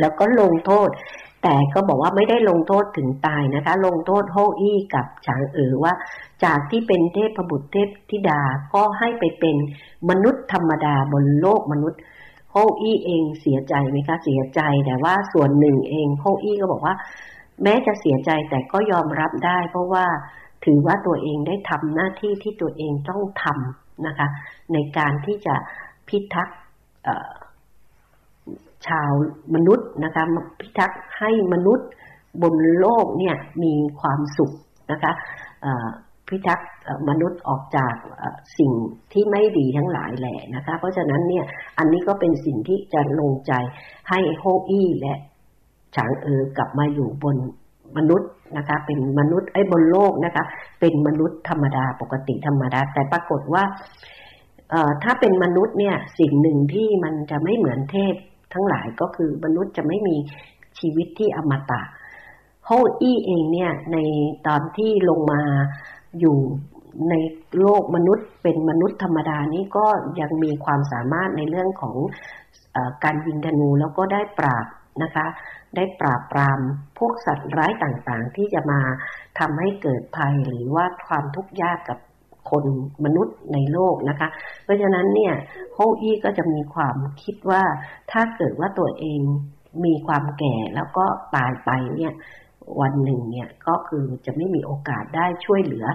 [0.00, 0.88] แล้วก็ลงโทษ
[1.44, 5.92] แต่ก็บอกว่าไม่ได้ลงโทษถึงตายนะคะ ลงโทษโฮอี้กับฉางเอ๋อว่า
[6.44, 8.40] จากที่เป็นเทพบุตรเทพธิดา
[8.74, 9.56] ก็ให้ไปเป็น
[10.08, 12.00] มนุษย์ธรรมดาบนโลกมนุษย์
[12.50, 16.94] โฮอี้เองเสียใจไหมคะเสียใจแต่ว่าส่วนหนึ่งเองโฮอี้ก็บอกว่า
[17.62, 20.06] แม้จะเสียใจแต่ก็ยอมรับได้ เพราะว่า
[20.64, 24.28] ถือว่าตัวเองได้ทำหน้าที่ที่ตัวเองต้องทำนะคะ
[24.72, 25.54] ในการที่จะ
[26.08, 26.58] พิทักษ์
[28.88, 29.10] ชาว
[29.54, 30.24] มนุษย์นะคะ
[30.60, 31.88] พิทักษ์ให้มนุษย์
[32.42, 34.52] บนโลกเนี่ยมีความสุข
[34.90, 35.12] นะคะ
[36.28, 36.70] พิทักษ์
[37.08, 37.94] มนุษย์ออกจาก
[38.58, 38.72] สิ่ง
[39.12, 41.44] ที่ไม่ดีทั้งหลายแหละนะคะ เพราะฉะนั้นเนี่ย
[41.78, 43.52] อันนี้ก็เป็นสิ่งที่จะลงใจ
[44.10, 45.14] ให้โฮอี้และ
[45.96, 47.36] ฉางเออกลับมาอยู่บน
[47.96, 50.44] มนุษย์นะคะ เป็นมนุษย์ไอ้บนโลกนะคะ
[50.80, 53.64] เป็นมนุษย์ธรรมดาปกติธรรมดา แต่ปรากฏว่า
[55.02, 58.14] ถ้าเป็นมนุษย์เนี่ยสิ่งหนึ่งที่มันจะไม่เหมือนเทพ
[58.54, 60.16] ทั้งหลายก็คือมนุษย์จะไม่มี
[60.78, 61.82] ชีวิตที่อมตะ
[62.66, 63.98] โฮอี้เองเนี่ยใน
[64.46, 65.42] ตอนที่ลงมา
[66.20, 66.38] อยู่
[67.10, 67.14] ใน
[67.60, 69.86] โลกมนุษย์เป็นมนุษย์ธรรมดานี้ก็
[70.20, 71.96] ยังมีความสามารถในเรื่องของ
[72.76, 74.66] อการยิงธนูแล้วก็ได้ปราบ
[75.02, 75.26] นะคะ
[75.76, 76.60] ได้ปราบปราม
[76.98, 78.80] พวกสัตว์ร้ายต่างๆ ที่จะมา
[79.38, 81.98] ทำให้เกิดภัยหรือว่าความทุกข์ยากกับ
[82.50, 82.64] คน
[83.04, 84.28] มนุษย์ในโลกนะคะ
[84.64, 85.34] เพราะฉะนั้นเนี่ย
[85.74, 87.62] โฮอี้ก็จะมีความคิดว่า
[88.12, 89.20] ถ้าเกิดว่าตัวเอง
[89.84, 91.04] มีความแก่แล้วก็
[91.36, 92.12] ตายไปเนี่ย
[92.80, 95.86] วันหนึ่งเนี่ยก็คือจะไม่มีโอกาสได้ช่วยเหลือ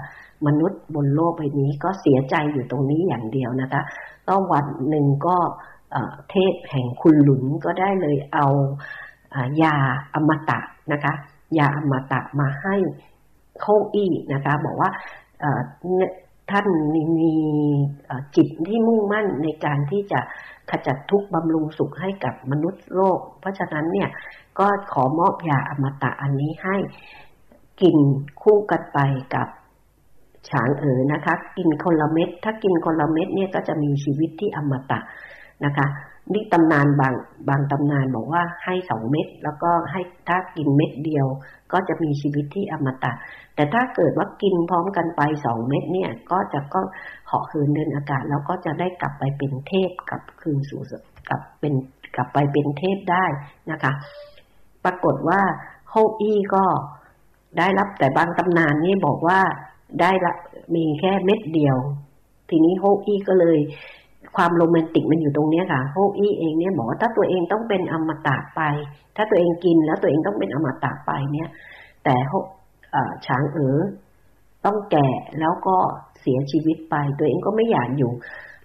[0.47, 3.81] มนุษย์บนโลกใบนี้ก็เสียใจอยู่ตรงนี้อย่างเดียวนะคะ
[4.27, 5.38] ก็วันหนึ่งก็
[6.29, 8.47] เทพแห่งคุณหลุนก็ได้เลยเอา
[9.63, 9.75] ยา
[10.13, 10.59] อมตะ
[10.91, 11.13] นะคะ
[11.59, 12.75] ยาอมตะมาให้
[13.59, 14.89] โคอี้นะคะ บอกว่า
[16.51, 16.67] ท่าน
[17.19, 17.33] มี
[18.35, 20.19] จิตที่มุ่งมั่นในการที่จะ
[20.69, 24.09] ขจัดทุกข์บำรุงสุขให้กับมนุษย์โลก เพราะฉะนั้นเนี่ย
[24.59, 26.77] ก็ขอมอบยาอมตะอันนี้ให้
[27.81, 27.97] กิน
[28.41, 28.99] คู่กันไป
[29.35, 29.47] กับ
[30.49, 34.99] ฉางเอ๋อนะคะ กินคนละเม็ด ถ้ากินคนละเม็ดเนี่ยก็จะมีชีวิตที่อมตะ
[35.65, 35.88] นะคะ
[36.33, 37.13] นี่ตำนานบาง
[37.49, 41.27] บางตำนานบอกว่าให้สองเม็ด แล้วก็ให้ถ้ากินเม็ดเดียว
[41.73, 43.12] ก็จะมีชีวิตที่อมตะ
[43.55, 46.82] แต่ถ้าเกิดว่ากินพร้อมกันไปสองเม็ดเนี่ย ก็จะก็
[47.27, 50.82] เหาะคืนเดินอากาศ แล้วก็จะได้กลับไปเป็นเทพกับคืนสู่
[51.29, 51.73] กลับเป็น
[52.15, 53.25] กลับไปเป็นเทพได้
[53.71, 53.91] นะคะ
[54.86, 55.41] ปรากฏว่า
[55.89, 56.63] โฮอี้ก็
[57.58, 59.39] ได้รับแต่บางตำนานนี่บอกว่า
[60.01, 60.34] ได้ละ
[60.75, 61.77] มีแค่เม็ดเดียว
[62.49, 63.60] ทีนี้โฮอี้ก็เลย
[64.36, 68.62] ความโรแมนติกมันอยู่ตรงนี้ค่ะโฮอี้เองเนี่ยบอกว่าถ้าตัวเองต้องเป็นอมตะไป
[69.15, 71.50] ถ้าตัวเองกินแล้วตัวเองต้องเป็นอมตะไปเนี่ย
[72.04, 72.15] แต่
[73.26, 73.80] ช้างเอ๋อ
[74.65, 75.08] ต้องแก่
[75.39, 75.78] แล้วก็
[76.22, 78.12] เสียชีวิตไป ตัวเองก็ไม่อยากอยู่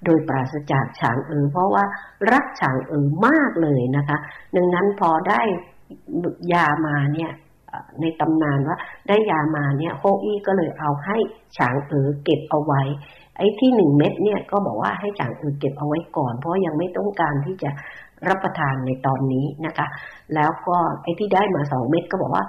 [0.04, 1.84] โดยปราศจากฉางเอ๋อเพราะว่า
[2.32, 4.16] รักฉางเอ๋อมากเลยนะคะ
[4.56, 5.40] ดังนั้นพอได้
[6.52, 7.30] ยามาเนี่ย
[8.00, 8.76] ในตำนานว่า
[9.08, 11.16] ได้ยามาเนี่ยโฮอี้ก็เลยเอาให้
[11.56, 12.82] ฉางเอ๋อเก็บเอาไว้
[13.36, 17.70] ไอ้ที่หนึ่งเม็ดเนี่ยก็บอกว่าให้จางอือเก็บเอาไว้ก่อน เพราะยังไม่ต้องการที่จะ
[18.28, 19.86] รับประทานในตอนนี้นะคะ
[20.34, 22.44] แล้วก็ไอ้ที่ได้มาสองเม็ดก็บอกว่า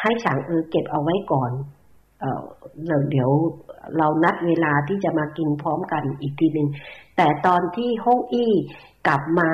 [0.00, 1.50] ให้ฉางเออเก็บเอาไว้ก่อน
[2.20, 3.30] เออเดี๋ยว
[3.98, 6.68] เรานัดเวลาที่จะมากินพร้อมกันอีกทีหนึ่ง
[7.16, 8.52] แต่ตอนที่ฮงอี้
[9.06, 9.50] กลับมา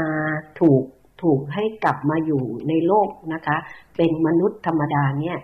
[0.60, 0.82] ถูก
[1.22, 3.56] ถูกให้กลับมาอยู่ในโลกนะคะ
[3.96, 5.38] เป็นมนุษย์ธรรมดาเนี่ย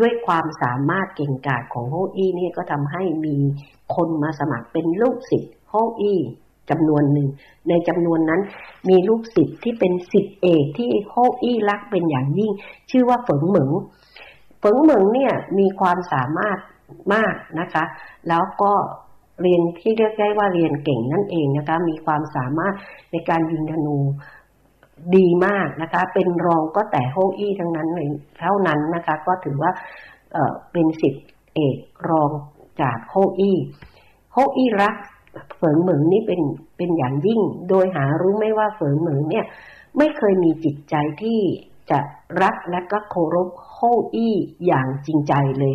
[0.00, 3.36] ด้วยความสามารถเก่งกาจของโฮอี้เนี่ยก็ทำให้มี
[3.94, 6.20] คนมาสมัครเป็นลูกศิษย์โฮอี้
[6.70, 7.28] จำนวนหนึ่ง
[7.68, 8.40] ในจำนวนนั้น
[8.88, 12.52] มีลูกศิษย์ที่เป็นศิษย์เอกที่โฮอี้รักเป็นอย่างยิ่ง
[12.90, 13.70] ชื่อว่าเฝิงเหมิง
[14.60, 16.58] เฝิงเหมิงเนี่ยมีความสามารถ
[17.14, 17.84] มากนะคะ
[18.28, 18.72] แล้วก็
[19.42, 22.74] เรียนที่เรียกได้ว่าเรียนเก่งนั่นเองนะคะ มีความสามารถ
[23.12, 23.98] ในการยิงธนู
[25.16, 28.08] ดีมากนะคะ เป็นรองก็แต่โฮอี้ทั้งนั้นเลย
[28.40, 29.70] เท่านั้นนะคะ ก็ถือว่า
[30.32, 31.22] เเป็นสิทธิ
[31.54, 31.76] เอก
[32.08, 32.30] รอง
[32.80, 33.58] จากโฮอี้
[34.32, 34.94] โฮอี้รัก
[35.56, 36.40] เฝิงเหมิงนี่เป็น
[36.76, 39.46] เป็นอย่างยิ่ง โดยหารู้ไม่ว่าเฝิงเหมิงเนี่ย
[39.98, 41.40] ไม่เคยมีจิตใจที่
[41.90, 41.98] จะ
[42.42, 43.78] รักและก็เคารพโฮ
[44.14, 45.74] อี้อย่างจริงใจเลย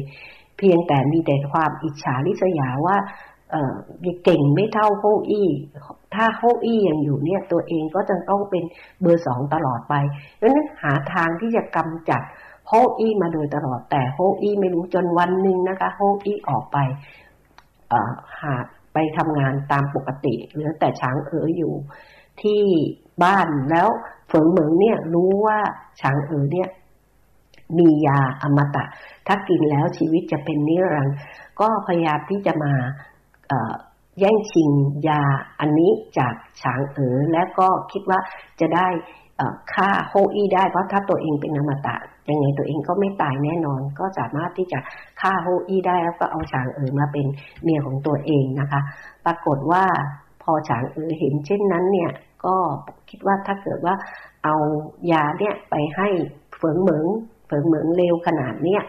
[0.58, 2.98] เพียงแต่มีแต่ความอิจฉาริษยาว่า
[3.52, 3.76] เออ
[4.24, 5.50] เก่งไม่เท่าโฮอี้
[6.16, 8.64] ถ้าโฮอี้ยังอยู่เนี่ยตัวเองก็จะต้องเป็น
[9.02, 9.94] เบอร์สองตลอดไป
[10.42, 12.22] ดังนั้นหาทางที่จะกำจัด
[12.68, 16.78] โฮอี้มาโดยตลอด แต่โฮอี้ไม่รู้จนวันหนึ่งนะคะโฮอี้ออกไป
[18.42, 18.56] หา
[18.94, 21.74] ไปทำงานตามปกติเหลือแต่ฉางเอ๋ออยู่
[22.42, 22.62] ที่
[23.24, 23.88] บ้านแล้ว
[24.28, 25.60] เฟิงเหมิงเนี่ยรู้ว่า
[26.02, 26.70] ฉางเอ๋อเนี่ย
[27.78, 28.84] มียาอมตะ
[29.28, 31.18] ถ้ากินแล้วชีวิตจะเป็นนิรันดร์
[31.60, 32.74] ก็พยายามที่จะมา
[34.20, 34.70] แย่งชิง
[35.08, 35.22] ยา
[35.60, 38.20] อันนี้จากฉางเอ๋อและก็คิดว่า
[38.60, 38.88] จะได้
[39.74, 41.96] ฆ่าโฮอี้ได้เพราะถ้าตัวเองเป็นอมตะ
[42.30, 44.80] ยังไงตัวเองก็ไม่ตายแน่นอน ก็สามารถที่จะ
[45.22, 47.26] ฆ่าโฮอี้ได้แล้วก็เอาฉางเอ๋อมาเป็น
[47.64, 48.82] เมียของตัวเองนะคะ
[49.26, 49.84] ปรากฏว่า
[50.44, 52.12] พอฉางเอ๋อเห็นเช่นนั้นเนี่ย
[52.46, 52.56] ก็
[53.10, 53.96] คิดว่าถ้าเกิดว่า
[54.44, 54.56] เอา
[55.12, 56.08] ยาเนี่ยไปให้
[56.58, 57.06] เฟิงเหมิง
[57.48, 58.82] เฟิงเหมิงเร็วขนาดเนี้ย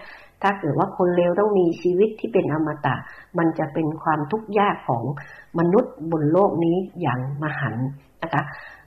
[0.42, 2.94] ถ้าเกิดว่าคนเลวต้องมีชีวิตที่เป็นอมตะ
[3.38, 5.04] มันจะเป็นความทุกข์ยากของ
[5.58, 7.76] มนุษย์บนโลกนี้อย่างมหัน
[8.22, 8.42] นะคะ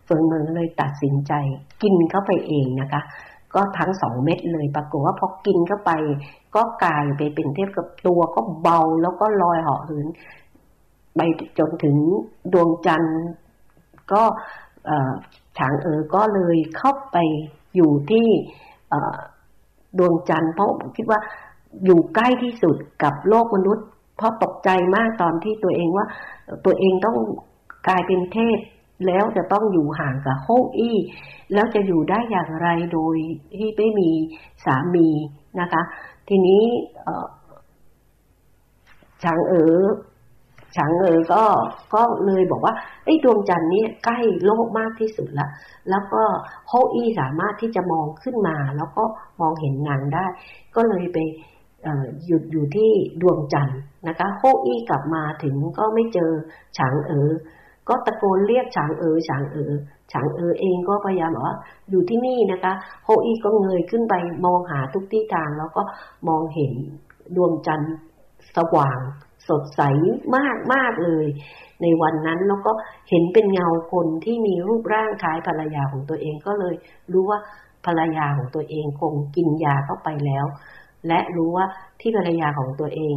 [0.05, 1.33] เฟิงเมืองเลยตัดสินใจ
[1.81, 3.01] กินเข้าไปเองนะคะ
[3.55, 5.91] ก็ทั้งสองเม็ดเลยปรากฏว่าพอกินเข้าไป
[6.55, 10.07] ก็กลายไปเป็นเทียบกับตัวก็เบาแล้วก็ลอยเหาะเหิน
[11.15, 11.19] ไป
[11.59, 11.95] จนถึง
[12.53, 13.17] ดวงจันทร์
[14.11, 14.23] ก็
[15.57, 17.17] ฉางเอ๋อก็เลยเข้าไป
[17.75, 18.27] อยู่ที่
[19.99, 21.19] ดวงจันทร์เพราะคิดว่า
[21.85, 23.87] อยู่ใกล้ที่สุดกับโลกมนุษย์
[24.17, 26.05] เพราะตกใจมากตอนที่ตัวเองว่า
[26.65, 27.17] ตัวเองต้อง
[27.87, 28.57] กลายเป็นเทพ
[29.05, 30.97] แล้วจะต้องอยู่ห่างกับโฮอี้
[31.53, 33.15] แล้วจะอยู่ได้อย่างไรโดย
[33.57, 34.09] ที่ไม่มี
[34.65, 35.07] สามี
[35.61, 35.81] นะคะ
[36.29, 36.63] ทีนี้
[39.23, 39.81] ฉางเอ๋อ
[40.75, 41.43] ฉางเอ๋อก็
[41.93, 42.73] ก็เลยบอกว่า
[43.05, 45.47] ไอ้ดวงจันทร์นี้ใกล้โลกมากที่สุดละ
[45.89, 46.23] แล้วก็
[46.67, 49.03] โฮอี้สามารถที่จะมองขึ้นมา แล้วก็
[49.41, 50.25] มองเห็นงานได้
[50.75, 51.17] ก็เลยไป
[52.25, 56.31] หยุดอยู่ที่ดวงจันทร์นะคะ โฮอี้กลับมาถึงก็ไม่เจอ
[56.77, 57.29] ฉางเอ๋อ
[57.89, 59.73] ก็ตะโกนเรียกฉางเอ๋อฉางเอ๋อ
[60.11, 61.57] ฉางเอ๋อเองก็พยายามบอกว่า
[61.89, 62.73] อยู่ที่นี่นะคะ
[63.05, 64.13] โฮอี้ก็เงยขึ้นไป
[64.45, 65.83] มองหาทุกที่ทาง แล้วก็
[66.27, 66.73] มองเห็น
[67.35, 67.95] ดวงจันทร์
[68.55, 68.99] สว่าง
[69.49, 69.81] สดใส
[70.35, 71.25] มากมากเลย
[71.81, 72.71] ในวันนั้นแล้วก็
[73.09, 76.75] เห็นเป็นเงาคนที่มีรูปร่างคล้ายภรรยาของตัวเองก็เลย
[77.13, 77.39] รู้ว่า
[77.85, 80.45] ภรรยาของตัวเองคงกินยาเข้าไปแล้ว
[81.07, 81.65] และรู้ว่า
[81.99, 83.15] ที่ภรรยาของตัวเอง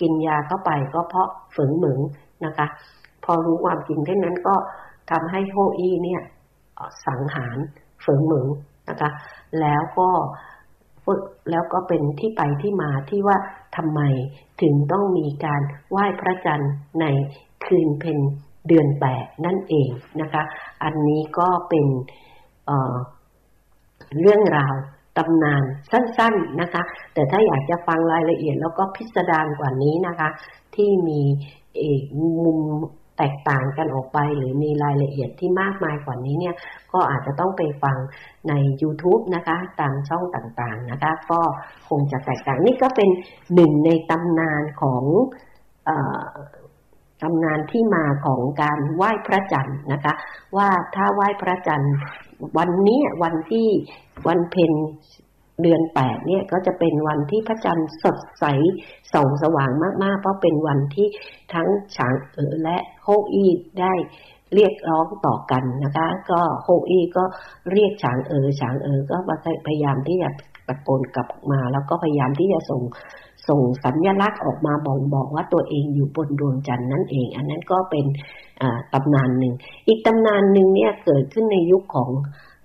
[0.00, 2.00] กินยาเข้าไปก็เพราะฝืนเหมือง
[2.44, 2.66] นะคะ
[3.24, 4.54] พอรู้ความจริงเท่านั้นก็
[5.10, 6.22] ทำให้โฮอี้เนี่ย
[7.06, 7.56] สังหาร
[8.04, 8.46] ฝืนเหมือง
[8.88, 9.10] นะคะ
[9.60, 10.08] แล้วก็
[11.50, 13.36] แล้วก็เป็นที่ไปที่มาที่ว่า
[13.76, 14.00] ทำไม
[14.62, 15.60] ถึงต้องมีการ
[15.90, 17.04] ไหว้พระจันทร์ใน
[17.64, 18.18] คืนเพ็ญ
[18.68, 19.88] เดือนแปดนั่นเอง
[20.20, 20.42] นะคะ
[20.82, 21.86] อันนี้ก็เป็น
[22.66, 24.74] เเรื่องราว
[25.16, 26.82] ตำนานสั้นๆนะคะ
[27.14, 30.28] แต่ถ้าอยากจะฟังรายละเอียดแล้วก็พิสดารกว่านี้นะคะ
[30.74, 31.20] ที่มี
[32.44, 32.60] มุม
[33.18, 36.54] แตกต่างกันออกไป หรือมีรายละเอียดที่มากมายกว่านี้เนี่ย
[36.92, 37.96] ก็อาจจะต้องไปฟัง
[38.48, 41.40] ใน YouTube นะคะ ตามช่องต่างๆนะคะ ก็
[41.88, 43.08] คงจะแตกต่างนี่ก็เป็น
[43.54, 45.04] หนึ่งในตำนานของ
[47.22, 50.12] ตำนานที่มาของการไหว้พระจันทร์นะคะ
[50.56, 51.94] ว่าถ้าไหว้พระจันทร์
[52.58, 53.68] วันนี้วันที่
[54.28, 54.72] วันเพ็ญ
[55.62, 58.44] เดือนแปดเนี่ยก็จะเป็นวันที่พระจันทร์สดใส
[59.12, 59.70] ส่องสว่าง
[60.02, 61.08] มากๆ เพราะเป็นวันที่
[61.54, 63.46] ทั้งฉางเอ๋อและโฮอี
[63.80, 63.94] ได้
[64.54, 67.24] เรียกร้องต่อกันนะคะ ก็โฮอีก็
[67.72, 69.16] เรียกฉางเอ๋อฉางเอ๋อก็
[69.66, 70.30] พยายามที่จะ
[70.68, 72.82] ตะโกนกลับมา แล้วก็พยายามที่จะส่ง
[73.48, 78.04] ส่งสัญญลักษณ์ออกมาบอกบอกว่าตัวเองอยู่บนดวงจันทร์นั่นเอง อันนั้นก็เป็น
[78.92, 79.54] ตำนานหนึ่ง
[79.88, 82.10] อีกตำนานหนึ่งเนี่ยเกิดขึ้นในยุคของ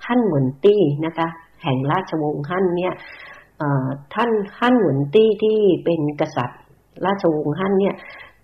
[0.05, 1.27] ฮั่นเหวินตี้นะคะ
[1.63, 2.93] แห่งราชวงศ์ฮั่นเนี่ย
[4.13, 6.61] ท่านฮั่นหวนตี้ที่เป็นกษัตริย์
[7.05, 7.95] ราชวงศ์ฮั่นเนี่ย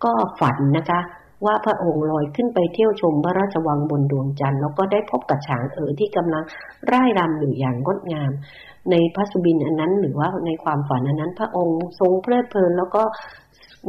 [0.03, 0.99] ก็ฝันนะคะ
[1.45, 6.43] ว่าพระองค์ลอยขึ้นไปเที่ยวชมพระราชวังบนดวงจันทร์แล้วก็ได้พบกับฉางเอ๋อที่กำลัง
[6.91, 8.31] ร่ายรำอยู่อย่างงดงาม
[8.91, 13.03] ในพระสุบินอันนั้นหรือว่าในความฝันอันนั้น พระองค์ทรงเพลิดเพลินแล้วก็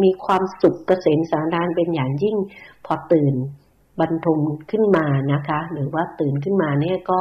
[0.02, 2.36] มีความสุขเกษมสารานเป็นอย่างยิ่ง
[2.86, 3.34] พอตื่น
[4.00, 7.20] บรรทมขึ้นมานะคะ หรือว่าตื่นขึ้นมาเนี่ยก็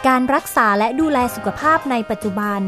[0.07, 2.61] การรักษาและดูแลสุขภาพในปัจจุบัน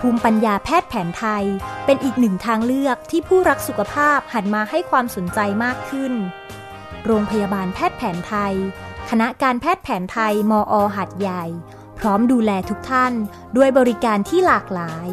[0.00, 1.44] ภูมิปัญญาแพทย์แผนไทย
[1.84, 6.12] เป็นอีกหนึ่งทางเลือกที่ผู้รักสุขภาพหันมาให้ความสนใจมากขึ้น
[7.06, 8.54] โรงพยาบาลแพทย์แผนไทย
[9.10, 11.44] คณะการแพทย์แผนไทย มอหัดใหญ่
[11.98, 13.12] พร้อมดูแลทุกท่าน
[13.56, 15.08] ด้วยบริการที่หลากหลาย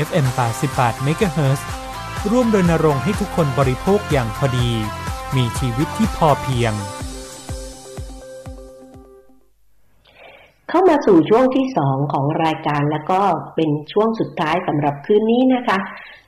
[0.07, 0.27] FM
[0.67, 1.61] 88 MHz
[2.29, 4.71] ร่วมรณรงค์ให้ทุกคนบริโภคอย่างพอดี
[5.37, 6.73] มีชีวิตที่พอเพียง
[10.69, 13.21] เข้ามาสู่ช่วงที่สองของรายการแล้วก็
[13.55, 15.79] เป็นช่วงสุดท้ายสำหรับคืนนี้นะคะ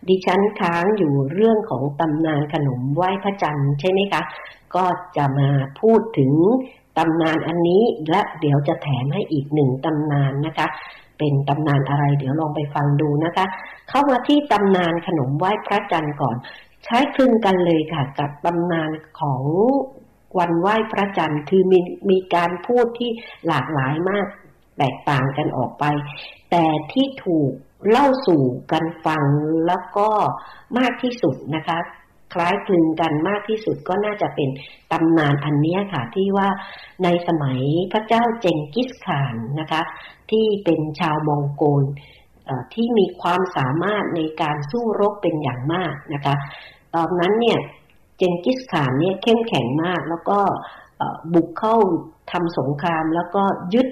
[0.09, 4.23] ดิฉันค้างอยู่เรื่องของตำนานขนมไหว้พระจันทร์ใช่ไหมคะ
[4.75, 4.85] ก็
[5.17, 5.49] จะมา
[5.81, 6.33] พูดถึง
[6.99, 10.67] ตำนานอันนี้และเดี๋ยวจะแถมให้อีกหนึ่งตำนานนะคะ
[11.23, 13.47] เป็นตำนานอะไร เดี๋ยวลองไปฟังดูนะคะ
[13.89, 16.37] เข้ามาที่ตำนานขนมไหว้พระจันทร์ก่อน
[16.85, 19.43] ใช้คลึงกันเลยค่ะ กับตำนานของ
[20.39, 21.79] วันไหว้พระจันทร์คือมี
[22.11, 23.11] มีการพูดที่
[23.47, 24.27] หลากหลายมาก
[24.79, 25.85] แตกต่างกันออกไป
[26.51, 27.53] แต่ที่ถูก
[27.91, 29.25] เล่าสู่กันฟัง
[29.67, 30.09] แล้วก็
[30.79, 31.79] มากที่สุดนะคะ
[32.33, 34.49] คล้ายคลึงกันมากที่สุดก็น่าจะเป็น
[34.93, 36.49] ตำนานอันนี้ค่ะที่ว่า
[37.05, 37.61] ในสมัย
[37.93, 39.83] พระเจ้าเจงกิสข่านนะคะ
[40.31, 41.85] ที่เป็นชาวมองโกล
[42.75, 46.35] ที่มีความสามารถในการสู้รบเป็นอย่างมากนะคะ
[46.95, 47.59] ตอนนั้นเนี่ย
[48.19, 50.39] เจงกิสข่านเนี่ยเข้มแข็งมากแล้วก็
[51.35, 51.77] บุกเข้า
[52.33, 53.43] ทำสงครามแล้วก็
[53.75, 53.89] ยึด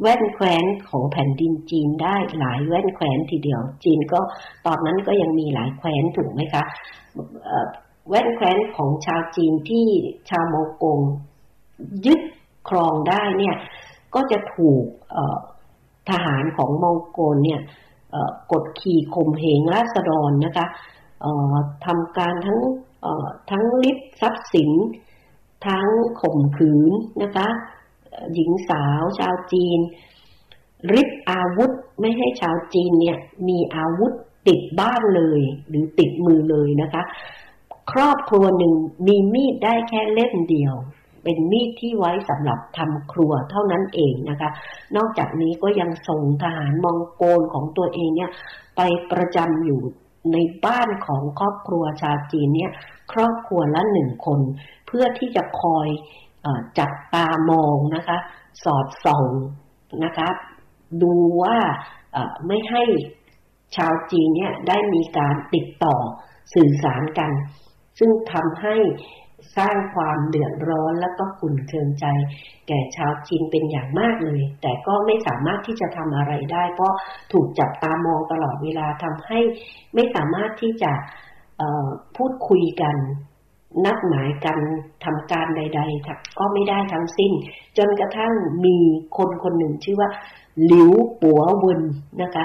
[0.00, 4.20] แว่นแคว้นของแผ่นดินจีนได้หลายแว่นแคว้นทีเดียว จีนก็
[4.66, 6.62] ตอนนั้นก็ยังมีหลายแคว้นถูกไหมคะ
[8.08, 9.86] แว่นแคว้นของชาวจีนที่
[10.30, 10.98] ชาวโมกง
[12.06, 12.20] ยึด
[12.68, 13.56] ครองได้เนี่ย
[14.14, 14.84] ก็จะถูก
[16.10, 17.60] ทหารของมองโกลเนี่ย
[18.52, 20.66] กดขี่ข่มเหงราษฎรนะคะ
[21.86, 22.60] ทำการทั้ง
[23.50, 24.70] ทั้งลิบทรัพย์สิน
[25.66, 25.86] ทั้ง
[26.20, 27.48] ข่มขืนนะคะ
[28.34, 29.78] หญิงสาวชาวจีน
[30.92, 34.12] ริบอาวุธไม่ให้ชาวจีนเนี่ยมีอาวุธ
[34.48, 37.02] ติดบ้านเลย หรือติดมือเลยนะคะ
[37.92, 38.74] ครอบครัวหนึ่ง
[39.06, 40.74] มีมีดได้แค่เล่มเดียว
[41.22, 44.50] เป็นมีดที่ไว้สำหรับทำครัวเท่านั้นเองนะคะ
[44.96, 48.30] นอกจากนี้ก็ยังส่งทหารมองโกลของตัวเองเนี่ย
[48.76, 48.80] ไป
[49.12, 49.80] ประจำอยู่
[50.32, 52.72] ในบ้านของครอบครัวชาวจีนเนี่ย
[53.12, 54.40] ครอบครัวละหนึ่งคน
[54.86, 55.88] เพื่อที่จะคอย
[56.78, 58.18] จับตามองนะคะ
[58.64, 59.26] สอดส่อง
[60.04, 60.28] นะคะ
[61.02, 61.56] ดูว่า
[62.46, 62.84] ไม่ให้
[63.76, 65.96] ชาวจีนเนี่ยได้มีการติดต่อ
[66.54, 67.30] สื่อสารกัน
[67.98, 68.76] ซึ่งทำให้
[69.56, 72.06] สร้างความเดือดร้อนและก็ขุ่นเคืองใจ
[72.68, 76.94] แก่ชาวจีนเป็นอย่างมากเลย แต่ก็ไม่สามารถที่จะทำอะไรได้ เพราะ
[77.32, 79.40] ถูกจับตามองตลอดเวลาทำให้
[79.94, 80.92] ไม่สามารถที่จะ
[82.16, 82.96] พูดคุยกัน
[83.84, 84.58] นัดหมายกัน
[85.04, 87.32] ทำการใดๆก็ไม่ได้ทั้งสิ้น
[87.78, 88.32] จนกระทั่ง
[88.64, 88.76] มี
[89.16, 90.10] คนคนหนึ่งชื่อว่า
[90.66, 91.82] หลิวปัวเวิน
[92.22, 92.44] นะคะ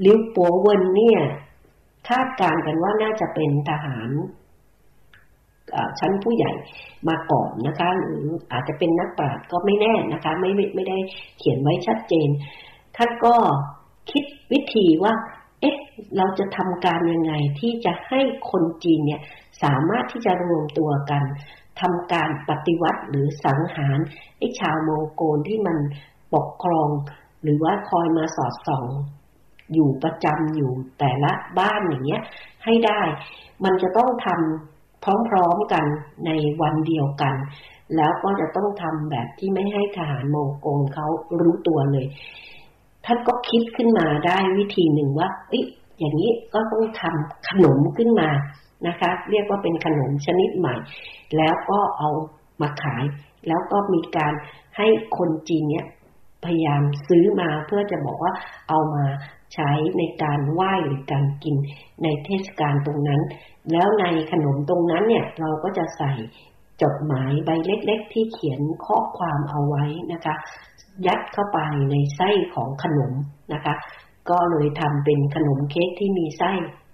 [0.00, 1.20] หลิวปัวเวินเนี่ย
[2.08, 4.10] คาดการกันว่าน่าจะเป็นทหาร
[6.00, 6.52] ชั้นผู้ใหญ่
[7.08, 10.98] มาก่อนนะคะ หรืออาจจะเป็นนักปราชญ์ก็ไม่แน่นะคะ ไม่ไม่ได้
[11.38, 12.28] เขียนไว้ชัดเจน
[12.96, 13.34] ท่านก็
[14.10, 15.12] คิดวิธีว่า
[15.60, 15.76] เอ๊ะ
[16.16, 19.20] เราจะทำการยังไงที่จะให้คนจีนเนี่ย
[19.64, 21.22] สามารถที่จะรวมตัวกัน
[21.80, 23.98] ทำการปฏิวัติหรือสังหาร
[24.38, 25.78] ไอ้ชาวโมโกลที่มัน
[26.34, 26.88] ปกครอง
[27.42, 28.86] หรือว่าคอยมาสอดส่อง
[29.74, 32.22] อยู่ประจำอยู่แต่ละบ้านอย่างเงี้ย
[32.64, 33.00] ให้ได้
[33.64, 35.84] มันจะต้องทำพร้อมๆกัน
[36.26, 36.30] ใน
[36.62, 37.34] วันเดียวกัน
[37.96, 41.06] แล้วก็จะต้องทำแบบที่ไม่ให้ทหารโมโกลเขา
[41.40, 42.06] รู้ตัวเลย
[43.04, 45.64] ท่านก็คิดขึ้นมาได้วิธีหนึ่งว่าอ้ย
[45.98, 48.28] อย่างนี้ก็ต้องทำขนมขึ้นมา
[48.86, 50.74] นะคะ เรียกว่าเป็นขนมชนิดใหม่
[51.36, 52.10] แล้วก็เอา
[52.60, 53.04] มาขาย
[53.48, 54.32] แล้วก็มีการ
[54.76, 55.86] ให้คนจีนเนี่ย
[56.44, 58.32] พยายามซื้อมาเพื่อจะบอกว่า
[58.68, 59.04] เอามา
[59.54, 61.56] ใช้ในการไหว้หรือการกิน
[62.02, 63.20] ในเทศกาลตรงนั้น
[63.72, 66.12] แล้วในขนมตรงนั้นเนี่ยเราก็จะใส่
[66.82, 70.34] จดหมายใบเล็กๆ ที่เขียนข้อความเอาไว้นะคะ
[71.06, 71.58] ยัดเข้าไป
[71.90, 73.12] ในไส้ของขนม
[73.52, 73.74] นะคะ
[74.30, 76.50] ก็เลยทำเป็นขนมเค้กที่มีไส้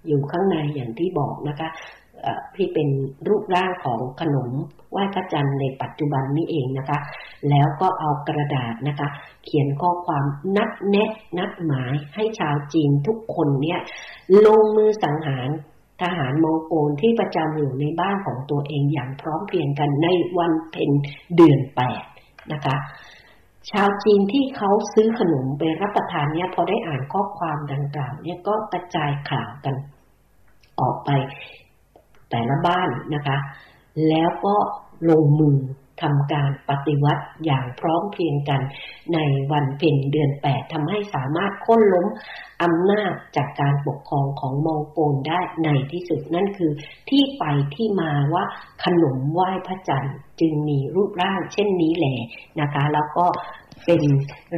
[0.07, 1.69] อยู่ข้างในอย่างที่บอกนะคะ
[2.55, 2.87] ที่เป็น
[3.27, 4.51] รูปร่างของขนม
[4.91, 6.99] ไหว้พระจันทร์ในปัจจุบันนี้เองนะคะ
[7.49, 9.07] แล้วก็เอากระดาษนะคะ
[9.45, 10.25] เขียนข้อความ
[10.57, 13.79] นัดแนะนัดหมายให้ชาวจีนทุกคนเนี่ย
[14.45, 15.49] ลงมือสังหาร
[16.01, 20.91] ทหารมองโกลที่ประจำอยู่ในบ้านของตัวเองอย่างพร้อมเพรียงกันในวันเพ็ญ
[21.35, 22.03] เดือนแปด
[22.53, 22.75] นะคะ
[23.69, 29.75] ชาวจีนที่เขาซื้อขนมไปรับประทานเนี่ยพอได้อ่านข้อความดังกล่าวเนี่ยก็กระจายข่าวกัน
[30.79, 31.09] ออกไป
[32.29, 33.37] แต่ละบ้านนะคะ
[34.09, 34.55] แล้วก็
[35.09, 35.57] ลงมือ
[36.01, 38.61] ทำการปฏิวัติอย่างพร้อมเพรียงกัน
[39.13, 39.19] ใน
[39.51, 42.07] วันเพ็ญเดือนแปดทำให้สามารถค้นล้ม
[42.63, 46.71] อำนาจจากการปกครองของมองโกลได้ในที่สุดนั่นคือ
[47.09, 47.43] ที่ไป
[47.75, 48.43] ที่มาว่า
[48.83, 52.17] ขนมไหว้พระจันทร์จึงมีรูปร่างเช่นนี้แหละ
[52.61, 53.25] นะคะ แล้วก็
[53.85, 54.01] เป็น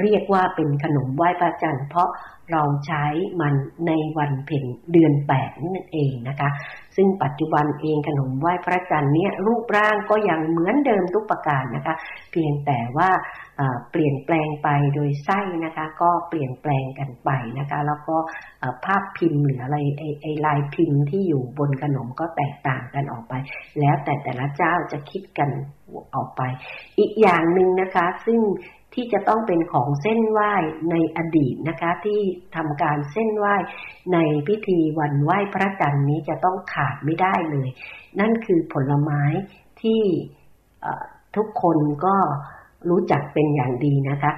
[0.02, 2.10] เรียกว่าเป็นขนมไหว้พระจันทร์เพราะ
[2.54, 3.06] เราใช้
[3.41, 3.54] มัน
[3.88, 6.49] ในวันเพ็ญเดือนแปดนั่นเองนะคะ
[6.95, 11.95] ซึ่งปัจจุบันเองขนมไหว้พระจันทร์เนี่ยรูปร่างก็ยังเหมือนเดิมทุกประการนะคะ
[12.32, 13.10] เพียงแต่ว่า
[13.91, 17.30] เปลี่ยนแปลงไปโดยไส้นะคะ ก็เปลี่ยนแปลงกันไป
[17.60, 18.16] นะคะ แล้วก็
[18.86, 23.34] ภาพพิมพ์หรืออะไรไอไอลายพิมพ์ที่อยู่บนขนมก็แตกต่างกันออกไป
[23.80, 25.49] แล้วแต่แต่ละเจ้าจะคิดกัน
[26.16, 26.41] ออกไป
[26.99, 28.39] อีกอย่างหนึ่งนะคะ ซึ่ง
[28.94, 30.54] ที่จะต้องเป็นของเส้นไหว้
[30.91, 32.20] ในอดีตนะคะ ที่
[32.56, 33.56] ทำการเส้นไหว้
[34.14, 34.18] ใน
[34.48, 37.70] พิธีวันไหว้พระจันทร์นี้จะต้องขาดไม่ได้เลย
[38.20, 39.24] นั่นคือผลไม้
[39.82, 40.02] ที่
[41.36, 42.16] ทุกคนก็
[42.89, 44.34] รู้จักเป็นอย่างดีนะคะ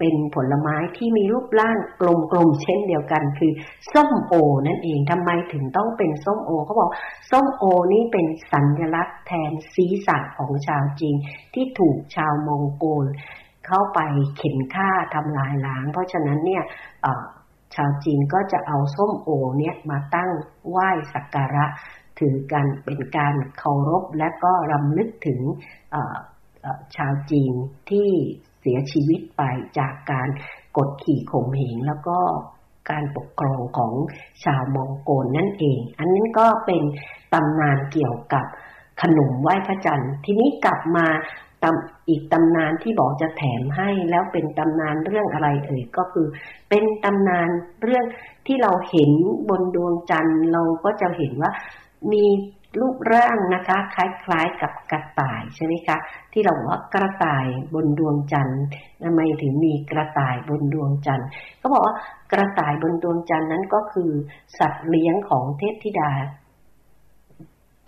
[0.00, 2.02] เป็นผลไม้ที่มีรูปร่างก
[2.36, 3.52] ลมๆเช่นเดียวกัน คือ
[3.92, 4.34] ส้มโอ
[4.66, 6.90] นั่นเองทำไมถึงต้องเป็นส้มโอเขาบอก
[7.30, 11.16] ส้มโอนี้เป็นสัญลักษณ์แทนสีสันของชาวจีน
[11.54, 13.06] ที่ถูกชาวมองโกล
[13.66, 14.00] เข้าไป
[14.36, 16.64] เข็นฆ่าทำลายล้าง เพราะฉะนั้นเนี่ย
[17.74, 20.30] ชาวจีนก็จะเอาส้มโอเนี่ยมาตั้ง
[20.68, 21.66] ไหว้สักการะ
[22.18, 25.40] ถือกันเป็นการเคารพและก็รำลึกถึง
[26.96, 27.54] ชาวจีน
[27.90, 28.10] ที่
[28.60, 29.42] เสียชีวิตไป
[29.78, 30.28] จากการ
[30.76, 32.18] กดขี่ข่มเหงแล้วก็
[32.90, 33.92] การปกครองของ
[34.44, 36.82] ชาวมองโกลนั่นเอง อันนี้นก็เป็น
[37.32, 38.44] ตำนานเกี่ยวกับ
[39.02, 41.06] ขนมไหว้พระจันทร์ ทีนี้กลับมา
[41.62, 46.26] ตำ อีกตำนานที่บอกจะแถมให้แล้วเป็นตำนานเรื่องอะไรเอ่ยก็คือ
[46.68, 47.48] เป็นตำนาน
[47.82, 48.04] เรื่อง
[48.46, 49.10] ที่เราเห็น
[49.48, 51.50] บนดวงจันทร์เราก็จะเห็นว่า
[52.12, 52.24] มี
[52.80, 55.96] รูปร่างนะคะ คล้ายๆกับกระต่ายใช่ไหมคะ
[56.32, 58.62] ที่เราว่ากระต่ายบนดวงจันทร์
[59.04, 61.28] ทำไมถึงมีกระต่ายบนดวงจันทร์
[61.60, 61.94] ก็บอกว่า
[62.32, 64.10] กระต่ายบนดวงจันทร์นั้นก็คือ
[64.58, 66.10] สัตว์เลี้ยงของเทพธิดา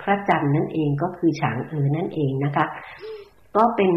[0.00, 2.66] พระจันทร์นั่นเองก็คือฉางเอ๋อนั่นเองนะคะ
[3.56, 3.92] ก็เป็น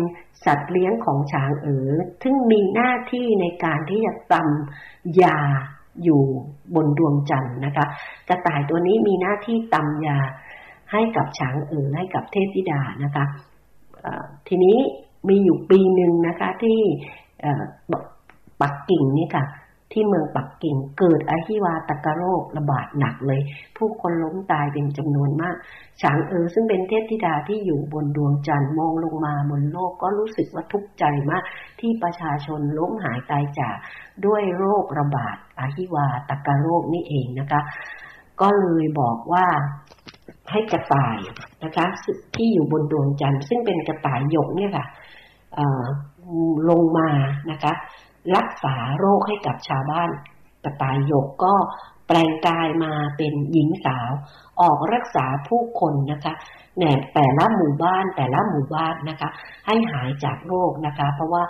[0.45, 1.91] สัตว์เลี้ยงของฉางเอ๋อ
[2.23, 5.37] ซึ่งมีหน้าที่ในการที่จะตำยา
[6.03, 6.23] อยู่
[6.75, 7.85] บนดวงจันทร์นะคะ
[8.29, 10.17] กระต่ายตัวนี้มีหน้าที่ตำยา
[10.91, 13.25] ให้กับช้างเอ๋อให้กับเทพธิดานะคะ
[14.47, 14.77] ทีนี้
[15.29, 16.79] มีอยู่ปีหนึ่งนะคะที่
[18.61, 19.43] ปักกิ่งนี่ค่ะ
[19.91, 23.41] ที่เมืองปักกิ่งเกิดอหิวาตกโรคระบาดหนักเลย
[23.77, 25.55] ผู้คนล้มตายเป็นจำนวนมาก
[26.01, 31.43] ช้างเอ๋อซึ่งเป็นเทพธิดาที่อยู่บนดวงจันทร์มองลงมาบนโลกก็รู้สึกว่าทุกข์ใจมาก
[31.79, 33.75] ที่ประชาชนล้มหายตายจาก
[34.25, 37.61] ด้วยโรคระบาดอหิวาตกโรคนี่เองนะคะ
[38.41, 39.45] ก็เลยบอกว่า
[40.51, 41.17] ให้กระต่าย
[41.63, 41.85] นะคะ
[42.35, 44.85] ที่อยู่บนดวงจันทร์ซึ่งเป็นกระต่ายหยกเนี่ยค่ะ
[46.69, 47.09] ลงมา
[47.51, 47.73] นะคะ
[48.35, 50.09] รักษาโรคให้กับชาวบ้าน
[50.63, 51.53] กระต่ายหยกก็
[52.07, 54.11] แปลงกายมาเป็นหญิงสาว
[54.61, 56.33] ออกรักษาผู้คนนะคะ
[56.77, 59.29] แหนแต่ละหมู่บ้านแต่ละหมู่บ้านนะคะ
[59.65, 61.43] ให้หายจากโรคนะคะ เพราะว่า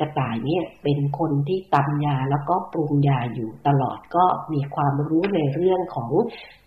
[0.00, 6.10] กระต่ายเนี่ยเป็นคนที่ตำยาแล้วก็ปรุงยาอยู่ตลอดก็มีความรู้ในเรื่องของ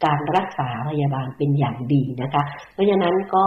[0.05, 3.45] การรักษาพยาบาลเป็นอย่างดีนะคะ เพราะฉะนั้นก็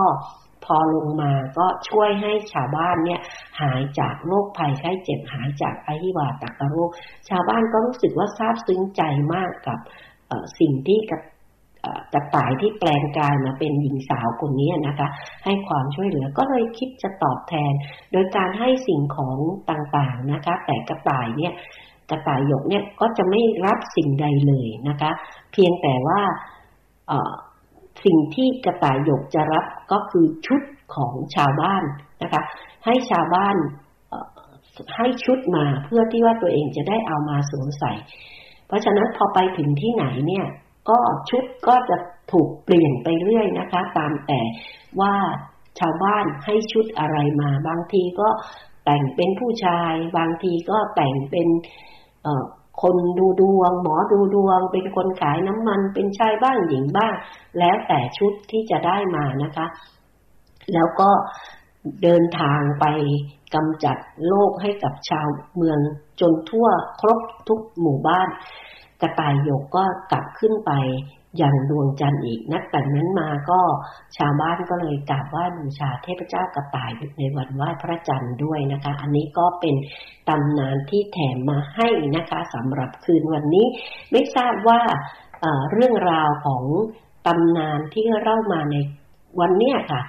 [0.65, 3.21] พอลงมาก็ช่วยให้ชาวบ้านเนี่ย
[3.61, 6.91] หายจากโรคภัยไข้เจ็บหายจากอหิวาตกโรค
[7.29, 9.03] ชาวบ้านก็รู้สึกว่าซาบซึ้งใจ
[9.35, 9.79] มากกับ
[10.59, 11.21] สิ่งที่กระ
[12.15, 15.09] กระต่ายที่แปลงกายมาเป็นหญิงสาวคนนี้นะคะ
[15.45, 17.73] ให้ความช่วยเหลือก็เลยคิดจะตอบแทน
[18.13, 19.39] โดยการให้สิ่งของ
[19.71, 21.53] ต่างๆนะคะ แต่กระต่ายเนี่ย
[22.11, 25.11] กระต่ายหยกเนี่ยก็จะไม่รับสิ่งใดเลยนะคะ
[25.53, 26.21] เพียงแต่ว่า
[28.05, 30.62] สิ่งที่กระต่ายหยกจะรับก็คือชุด
[30.94, 31.82] ของชาวบ้าน
[32.22, 32.42] นะคะ
[32.84, 33.57] ให้ชาวบ้าน
[34.96, 37.92] ให้ชุดมาเพื่อที่ว่าตัวเองจะได้เอามาสวมใส่
[38.66, 40.46] เพราะฉะนั้นพอไปถึงที่ไหนเนี่ย
[40.90, 40.98] ก็
[41.30, 41.96] ชุดก็จะ
[42.32, 44.40] ถูกเปลี่ยนไปเรื่อยนะคะ ตามแต่
[45.00, 45.14] ว่า
[45.78, 48.28] ชาวบ้านให้ชุดอะไรมา บางทีก็
[48.84, 51.48] แต่งเป็นผู้ชาย บางทีก็แต่งเป็น
[52.81, 57.14] คนดูดวง หมอดูดวง เป็นคนขายน้ำมัน เป็นชายบ้างหญิงบ้าง
[57.59, 59.66] แล้วแต่ชุดที่จะได้มานะคะ
[60.73, 61.11] แล้วก็
[62.03, 62.85] เดินทางไป
[63.55, 63.97] กำจัด
[64.27, 65.79] โรคให้กับชาวเมือง
[66.20, 66.66] จนทั่ว
[67.01, 68.29] ครบทุกหมู่บ้าน
[69.01, 70.73] กระต่ายหยกก็กลับขึ้นไป
[71.39, 73.61] อย่างดวงจันทร์อีก นับแต่นั้นมาก็
[74.16, 79.74] ชาวบ้านก็เลยกราบไหว้บูชาเทพเจ้ากระต่ายในวันไหว้พระจันทร์ด้วยนะคะ อันนี้ก็เป็น
[80.28, 83.66] ตำนานที่แถมมาให้นะคะสำหรับคืนวันนี้
[84.11, 84.80] ไม่ทราบว่า
[85.72, 86.64] เรื่องราวของ
[87.26, 88.76] ตำนานที่เล่ามาใน
[89.41, 90.03] วันนี้ค่ะ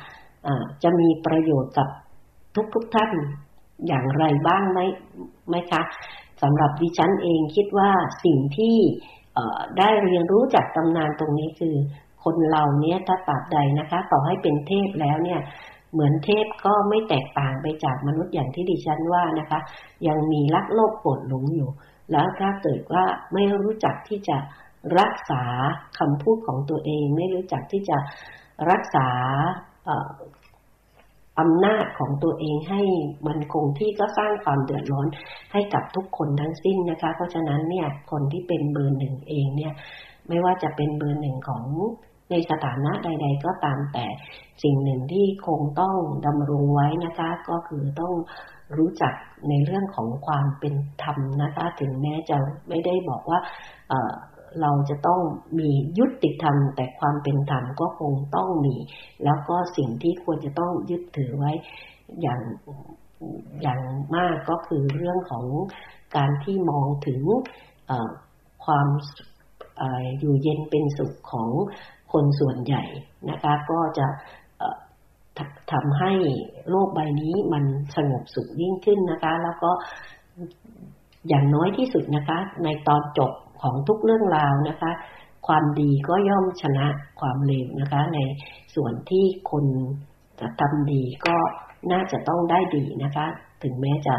[0.83, 1.87] จะมีประโยชน์กับ
[2.73, 3.11] ทุกๆทท่าน
[3.87, 4.79] อย่างไรบ้างไหม
[5.49, 5.81] ไหมคะ
[6.41, 7.91] สำหรับดิฉันเองคิดว่า
[8.25, 8.77] สิ่งที่
[9.77, 11.75] ได้เรียนรู้จากตำนานตรงนี้คือ
[12.23, 15.39] คนเราเนี้ยถ้าตัดใดนะคะต่อให้เป็นเทพแล้วเนี่ย
[15.93, 19.59] เหมือนเทพก็ไม่แตกต่างไปจากมนุษย์อย่างที่ดิฉันว่านะคะ
[20.07, 21.69] ยังมีรักโลภโกรธหลงอยู่
[22.11, 23.03] แล้วถ้าเกิดว่า
[23.33, 24.37] ไม่รู้จักที่จะ
[24.99, 25.43] รักษา
[25.99, 27.97] คำพูดของตัวเอง ไม่รู้จักที่จะ
[28.71, 29.07] รักษา
[31.39, 32.81] อำนาจของตัวเองให้
[33.27, 35.07] มันคงที่ก็สร้างความเดือดร้อน
[35.53, 39.73] ให้กับทุกคนทั้งสิ้นนะคะ เพราะฉะนั้นเนี่ยคนที่เป็นเบอร์หนึ่งเองเนี่ย
[40.27, 41.63] ไม่ว่าจะเป็นเบอร์หนึ่งของ
[42.31, 44.05] ในสถานะใด ๆ ก็ตามแต่
[44.63, 48.13] สิ่งหนึ่งที่คงต้องดำรงไว้นะคะ ก็คือต้อง
[48.77, 49.13] รู้จัก
[49.49, 52.37] ในเรื่องของความเป็นธรรมนะคะ ถึงแม้จะ
[52.69, 53.39] ไม่ได้บอกว่า
[54.61, 55.21] เราจะต้อง
[55.59, 58.75] มียุติธรรม แต่ความเป็นธรรมก็คงต้องมี
[59.23, 61.51] แล้วก็สิ่งที่ควรจะต้องยึดถือไว้
[62.21, 62.41] อย่าง
[63.61, 63.81] อย่าง
[64.15, 65.45] มากก็คือเรื่องของ
[66.15, 67.21] การที่มองถึง
[68.65, 68.87] ความ
[70.19, 71.49] อยู่เย็นเป็นสุขของ
[72.11, 72.83] คนส่วนใหญ่
[73.29, 74.07] นะคะ ก็จะ
[75.71, 76.11] ทำให้
[76.69, 77.63] โลกใบนี้มัน
[77.95, 79.71] สงบสุขยิ่งขึ้นนะคะ แล้วก็
[81.27, 83.31] อย่างน้อยที่สุดนะคะ ในตอนจบ
[83.63, 84.91] ของทุกเรื่องราวนะคะ
[85.47, 86.87] ความดีก็ย่อมชนะ
[87.19, 88.19] ความเลวนะคะ ใน
[88.75, 89.65] ส่วนที่คน
[90.39, 91.35] จะทำดีก็
[91.91, 93.25] น่าจะต้องได้ดีนะคะ
[93.63, 94.15] ถึงแม้จะ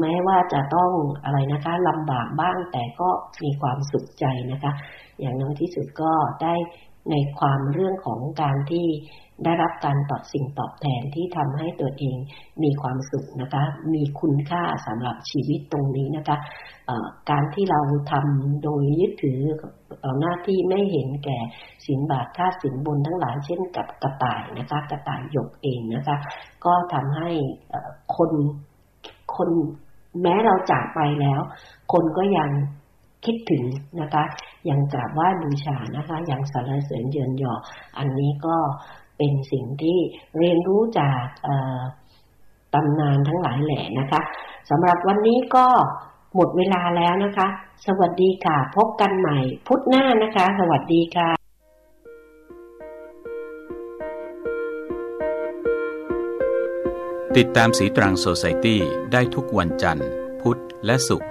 [0.00, 0.90] แม้ว่าจะต้อง
[1.24, 3.08] อะไรนะคะลำบากบ้างแต่ก็
[3.42, 4.72] มีความสุขใจนะคะ
[5.20, 6.54] อย่างน้อยที่สุดก็ได้
[7.10, 8.86] ในความเรื่องของการที่
[9.44, 12.16] ได้รับการตอบสิ่งตอบแทนที่ทำให้ตัวเอง
[12.62, 13.64] มีความสุขนะคะ
[13.94, 16.36] มีคุณค่าสำหรับชีวิตตรงนี้นะคะ
[17.30, 17.80] การที่เรา
[18.12, 19.40] ทำโดยยึดถือ
[20.20, 21.38] หน้าที่ไม่เห็นแก่
[21.86, 26.16] สินบาทค่าสินบนทั้งหลายเช่นกับกระต่ายนะคะ กระต่ายหยกเองนะคะ
[26.64, 27.30] ก็ทำให้
[28.16, 28.30] คน
[29.36, 29.50] คน
[30.22, 31.40] แม้เราจากไปแล้ว
[31.92, 32.50] คนก็ยัง
[33.24, 33.64] คิดถึง
[34.00, 34.24] นะคะ
[34.70, 37.52] ยังกราบไหว้บูชานะคะ ยังสรรเสริญเยินยอ
[37.98, 38.56] อันนี้ก็
[39.22, 39.98] เป็นสิ่งที่
[40.38, 41.24] เรียนรู้จาก
[42.74, 44.20] ตำนานทั้งหลายแหล่นะคะ
[44.70, 45.66] สำหรับวันนี้ก็
[46.34, 47.46] หมดเวลาแล้วนะคะ
[47.86, 51.30] สวัสดีค่ะ พบกันใหม่ พุธหน้านะคะ สวัสดีค่ะ
[57.36, 58.80] ติดตามสีตรังโซไซตี้
[59.12, 60.08] ได้ทุกวันจันทร์
[60.42, 61.30] พุธและศุกร์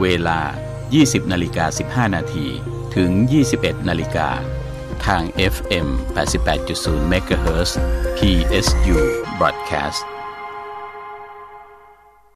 [0.00, 0.40] เวลา
[0.86, 2.46] 20นาฬิกา15 นาที
[2.96, 3.10] ถึง
[3.50, 4.30] 21นาฬิกา
[5.06, 5.22] ทาง
[5.54, 7.70] FM 88.0 MHz
[8.18, 8.98] PSU
[9.38, 10.15] Broadcast